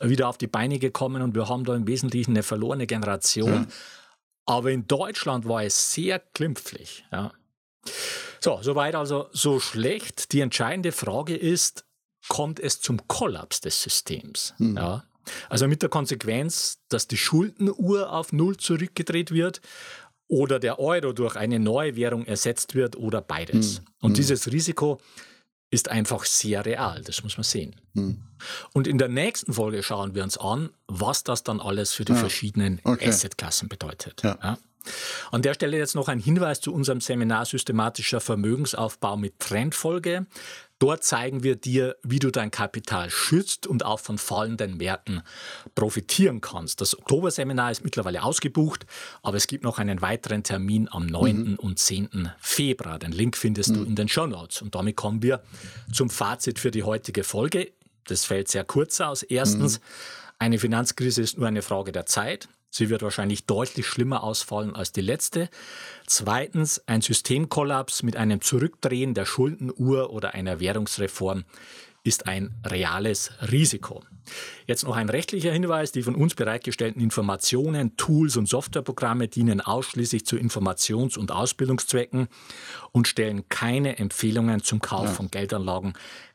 wieder 0.00 0.28
auf 0.28 0.36
die 0.36 0.48
Beine 0.48 0.80
gekommen 0.80 1.22
und 1.22 1.36
wir 1.36 1.48
haben 1.48 1.64
da 1.64 1.76
im 1.76 1.86
Wesentlichen 1.86 2.32
eine 2.32 2.42
verlorene 2.42 2.88
Generation. 2.88 3.52
Ja. 3.52 3.66
Aber 4.44 4.70
in 4.70 4.86
Deutschland 4.86 5.46
war 5.48 5.62
es 5.62 5.92
sehr 5.92 6.20
glimpflich. 6.34 7.04
Ja. 7.12 7.32
So, 8.40 8.58
soweit 8.60 8.94
also 8.94 9.28
so 9.32 9.60
schlecht. 9.60 10.32
Die 10.32 10.40
entscheidende 10.40 10.92
Frage 10.92 11.36
ist, 11.36 11.84
kommt 12.28 12.58
es 12.60 12.80
zum 12.80 13.06
Kollaps 13.06 13.60
des 13.60 13.82
Systems? 13.82 14.54
Mhm. 14.58 14.76
Ja. 14.76 15.04
Also 15.48 15.68
mit 15.68 15.82
der 15.82 15.88
Konsequenz, 15.88 16.80
dass 16.88 17.06
die 17.06 17.16
Schuldenuhr 17.16 18.12
auf 18.12 18.32
Null 18.32 18.56
zurückgedreht 18.56 19.30
wird 19.30 19.60
oder 20.26 20.58
der 20.58 20.80
Euro 20.80 21.12
durch 21.12 21.36
eine 21.36 21.60
neue 21.60 21.94
Währung 21.94 22.24
ersetzt 22.26 22.74
wird 22.74 22.96
oder 22.96 23.20
beides. 23.20 23.80
Mhm. 23.80 23.86
Und 24.00 24.10
hm. 24.10 24.14
dieses 24.14 24.50
Risiko 24.50 24.98
ist 25.72 25.90
einfach 25.90 26.26
sehr 26.26 26.64
real, 26.66 27.02
das 27.02 27.22
muss 27.24 27.38
man 27.38 27.44
sehen. 27.44 27.74
Hm. 27.94 28.22
Und 28.74 28.86
in 28.86 28.98
der 28.98 29.08
nächsten 29.08 29.54
Folge 29.54 29.82
schauen 29.82 30.14
wir 30.14 30.22
uns 30.22 30.36
an, 30.36 30.68
was 30.86 31.24
das 31.24 31.44
dann 31.44 31.60
alles 31.60 31.94
für 31.94 32.04
die 32.04 32.12
ja. 32.12 32.18
verschiedenen 32.18 32.78
okay. 32.84 33.08
Assetklassen 33.08 33.68
bedeutet. 33.68 34.22
Ja. 34.22 34.38
Ja. 34.42 34.58
An 35.30 35.42
der 35.42 35.54
Stelle 35.54 35.78
jetzt 35.78 35.94
noch 35.94 36.08
ein 36.08 36.20
Hinweis 36.20 36.60
zu 36.60 36.72
unserem 36.72 37.00
Seminar 37.00 37.44
Systematischer 37.44 38.20
Vermögensaufbau 38.20 39.16
mit 39.16 39.38
Trendfolge. 39.38 40.26
Dort 40.82 41.04
zeigen 41.04 41.44
wir 41.44 41.54
dir, 41.54 41.94
wie 42.02 42.18
du 42.18 42.32
dein 42.32 42.50
Kapital 42.50 43.08
schützt 43.08 43.68
und 43.68 43.84
auch 43.84 44.00
von 44.00 44.18
fallenden 44.18 44.78
Märkten 44.78 45.22
profitieren 45.76 46.40
kannst. 46.40 46.80
Das 46.80 46.98
Oktoberseminar 46.98 47.70
ist 47.70 47.84
mittlerweile 47.84 48.24
ausgebucht, 48.24 48.84
aber 49.22 49.36
es 49.36 49.46
gibt 49.46 49.62
noch 49.62 49.78
einen 49.78 50.02
weiteren 50.02 50.42
Termin 50.42 50.88
am 50.90 51.06
9. 51.06 51.36
Mhm. 51.36 51.54
und 51.54 51.78
10. 51.78 52.32
Februar. 52.40 52.98
Den 52.98 53.12
Link 53.12 53.36
findest 53.36 53.70
mhm. 53.70 53.74
du 53.74 53.82
in 53.84 53.94
den 53.94 54.08
Show 54.08 54.26
Notes. 54.26 54.60
Und 54.60 54.74
damit 54.74 54.96
kommen 54.96 55.22
wir 55.22 55.44
zum 55.92 56.10
Fazit 56.10 56.58
für 56.58 56.72
die 56.72 56.82
heutige 56.82 57.22
Folge. 57.22 57.70
Das 58.06 58.24
fällt 58.24 58.48
sehr 58.48 58.64
kurz 58.64 59.00
aus. 59.00 59.22
Erstens, 59.22 59.78
mhm. 59.78 59.84
eine 60.40 60.58
Finanzkrise 60.58 61.22
ist 61.22 61.38
nur 61.38 61.46
eine 61.46 61.62
Frage 61.62 61.92
der 61.92 62.06
Zeit. 62.06 62.48
Sie 62.72 62.88
wird 62.88 63.02
wahrscheinlich 63.02 63.44
deutlich 63.44 63.86
schlimmer 63.86 64.24
ausfallen 64.24 64.74
als 64.74 64.92
die 64.92 65.02
letzte. 65.02 65.50
Zweitens, 66.06 66.82
ein 66.86 67.02
Systemkollaps 67.02 68.02
mit 68.02 68.16
einem 68.16 68.40
Zurückdrehen 68.40 69.12
der 69.12 69.26
Schuldenuhr 69.26 70.10
oder 70.10 70.32
einer 70.32 70.58
Währungsreform 70.58 71.44
ist 72.02 72.26
ein 72.26 72.54
reales 72.66 73.30
Risiko. 73.52 74.02
Jetzt 74.66 74.84
noch 74.84 74.96
ein 74.96 75.08
rechtlicher 75.08 75.52
Hinweis. 75.52 75.92
Die 75.92 76.02
von 76.02 76.14
uns 76.14 76.34
bereitgestellten 76.34 77.02
Informationen, 77.02 77.96
Tools 77.96 78.36
und 78.36 78.48
Softwareprogramme 78.48 79.28
dienen 79.28 79.60
ausschließlich 79.60 80.24
zu 80.24 80.36
Informations- 80.36 81.18
und 81.18 81.30
Ausbildungszwecken 81.30 82.28
und 82.92 83.06
stellen 83.06 83.48
keine 83.48 83.98
Empfehlungen 83.98 84.62
zum 84.62 84.80
Kauf 84.80 85.06
ja. 85.06 85.12
von 85.12 85.30
Geldanlagen 85.30 85.92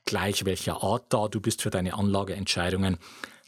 gleich 0.07 0.45
welcher 0.45 0.81
Art 0.81 1.13
dar. 1.13 1.29
Du 1.29 1.39
bist 1.39 1.61
für 1.61 1.69
deine 1.69 1.93
Anlageentscheidungen 1.93 2.97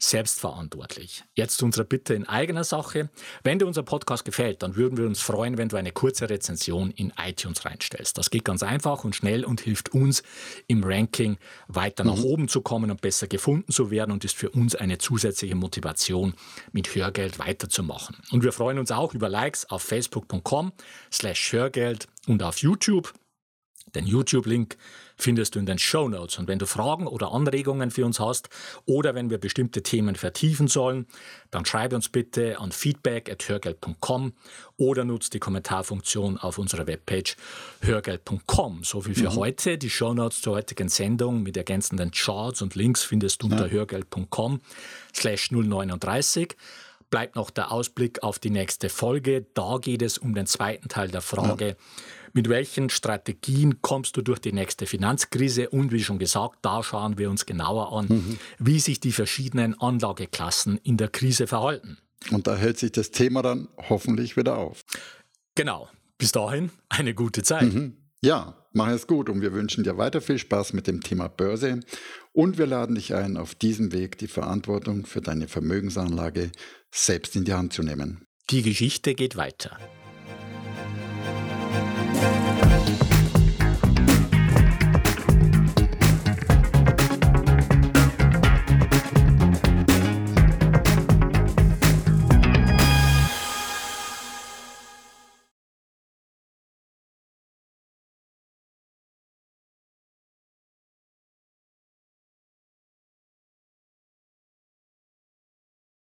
selbstverantwortlich. 0.02 1.24
Jetzt 1.34 1.62
unsere 1.62 1.84
Bitte 1.84 2.14
in 2.14 2.26
eigener 2.26 2.64
Sache. 2.64 3.10
Wenn 3.42 3.58
dir 3.58 3.66
unser 3.66 3.82
Podcast 3.82 4.24
gefällt, 4.24 4.62
dann 4.62 4.74
würden 4.76 4.96
wir 4.96 5.06
uns 5.06 5.20
freuen, 5.20 5.58
wenn 5.58 5.68
du 5.68 5.76
eine 5.76 5.92
kurze 5.92 6.30
Rezension 6.30 6.90
in 6.90 7.12
iTunes 7.22 7.64
reinstellst. 7.66 8.16
Das 8.16 8.30
geht 8.30 8.44
ganz 8.44 8.62
einfach 8.62 9.04
und 9.04 9.14
schnell 9.14 9.44
und 9.44 9.60
hilft 9.60 9.92
uns 9.92 10.22
im 10.68 10.82
Ranking 10.84 11.36
weiter 11.68 12.04
nach 12.04 12.16
mhm. 12.16 12.24
oben 12.24 12.48
zu 12.48 12.62
kommen 12.62 12.90
und 12.90 13.02
besser 13.02 13.26
gefunden 13.26 13.72
zu 13.72 13.90
werden 13.90 14.10
und 14.10 14.24
ist 14.24 14.36
für 14.36 14.50
uns 14.50 14.74
eine 14.74 14.96
zusätzliche 14.96 15.54
Motivation, 15.54 16.34
mit 16.72 16.94
Hörgeld 16.94 17.38
weiterzumachen. 17.38 18.16
Und 18.30 18.42
wir 18.42 18.52
freuen 18.52 18.78
uns 18.78 18.90
auch 18.90 19.12
über 19.12 19.28
Likes 19.28 19.68
auf 19.68 19.82
facebook.com 19.82 20.72
slash 21.12 21.52
Hörgeld 21.52 22.08
und 22.26 22.42
auf 22.42 22.58
YouTube. 22.58 23.12
Den 23.94 24.06
YouTube-Link 24.06 24.76
findest 25.16 25.54
du 25.54 25.58
in 25.58 25.66
den 25.66 25.78
Show 25.78 26.08
Notes. 26.08 26.38
Und 26.38 26.48
wenn 26.48 26.58
du 26.58 26.66
Fragen 26.66 27.06
oder 27.06 27.32
Anregungen 27.32 27.90
für 27.90 28.04
uns 28.04 28.20
hast 28.20 28.48
oder 28.86 29.14
wenn 29.14 29.30
wir 29.30 29.38
bestimmte 29.38 29.82
Themen 29.82 30.16
vertiefen 30.16 30.68
sollen, 30.68 31.06
dann 31.50 31.64
schreibe 31.64 31.96
uns 31.96 32.08
bitte 32.08 32.58
an 32.58 32.72
feedback.hörgeld.com 32.72 34.32
oder 34.76 35.04
nutze 35.04 35.30
die 35.30 35.38
Kommentarfunktion 35.38 36.38
auf 36.38 36.58
unserer 36.58 36.86
Webpage 36.86 37.36
hörgeld.com. 37.82 38.84
So 38.84 39.02
viel 39.02 39.14
für 39.14 39.30
mhm. 39.30 39.36
heute. 39.36 39.78
Die 39.78 39.90
Show 39.90 40.14
Notes 40.14 40.40
zur 40.40 40.56
heutigen 40.56 40.88
Sendung 40.88 41.42
mit 41.42 41.56
ergänzenden 41.56 42.10
Charts 42.10 42.62
und 42.62 42.74
Links 42.74 43.02
findest 43.02 43.42
du 43.42 43.46
unter 43.46 43.66
ja. 43.66 43.72
hörgeld.com 43.72 44.60
slash 45.14 45.50
039 45.50 46.56
bleibt 47.10 47.34
noch 47.34 47.50
der 47.50 47.72
Ausblick 47.72 48.22
auf 48.22 48.38
die 48.38 48.50
nächste 48.50 48.88
Folge. 48.88 49.44
Da 49.54 49.78
geht 49.80 50.00
es 50.00 50.16
um 50.16 50.32
den 50.32 50.46
zweiten 50.46 50.88
Teil 50.88 51.08
der 51.08 51.22
Frage, 51.22 51.70
ja 51.70 51.74
Mit 52.32 52.48
welchen 52.48 52.90
Strategien 52.90 53.82
kommst 53.82 54.16
du 54.16 54.22
durch 54.22 54.38
die 54.38 54.52
nächste 54.52 54.86
Finanzkrise? 54.86 55.70
Und 55.70 55.92
wie 55.92 56.02
schon 56.02 56.18
gesagt, 56.18 56.58
da 56.62 56.82
schauen 56.82 57.18
wir 57.18 57.30
uns 57.30 57.46
genauer 57.46 57.92
an, 57.92 58.06
mhm. 58.08 58.38
wie 58.58 58.80
sich 58.80 59.00
die 59.00 59.12
verschiedenen 59.12 59.78
Anlageklassen 59.80 60.78
in 60.78 60.96
der 60.96 61.08
Krise 61.08 61.46
verhalten. 61.46 61.98
Und 62.30 62.46
da 62.46 62.56
hält 62.56 62.78
sich 62.78 62.92
das 62.92 63.10
Thema 63.10 63.42
dann 63.42 63.68
hoffentlich 63.88 64.36
wieder 64.36 64.58
auf. 64.58 64.84
Genau. 65.54 65.88
Bis 66.18 66.32
dahin 66.32 66.70
eine 66.90 67.14
gute 67.14 67.42
Zeit. 67.42 67.72
Mhm. 67.72 67.96
Ja, 68.22 68.66
mach 68.72 68.88
es 68.88 69.06
gut 69.06 69.30
und 69.30 69.40
wir 69.40 69.54
wünschen 69.54 69.84
dir 69.84 69.96
weiter 69.96 70.20
viel 70.20 70.38
Spaß 70.38 70.74
mit 70.74 70.86
dem 70.86 71.00
Thema 71.00 71.28
Börse 71.28 71.80
und 72.32 72.58
wir 72.58 72.66
laden 72.66 72.96
dich 72.96 73.14
ein, 73.14 73.38
auf 73.38 73.54
diesem 73.54 73.92
Weg 73.92 74.18
die 74.18 74.28
Verantwortung 74.28 75.06
für 75.06 75.22
deine 75.22 75.48
Vermögensanlage 75.48 76.52
selbst 76.90 77.34
in 77.36 77.44
die 77.44 77.54
Hand 77.54 77.72
zu 77.72 77.82
nehmen. 77.82 78.26
Die 78.50 78.62
Geschichte 78.62 79.14
geht 79.14 79.36
weiter. 79.36 79.78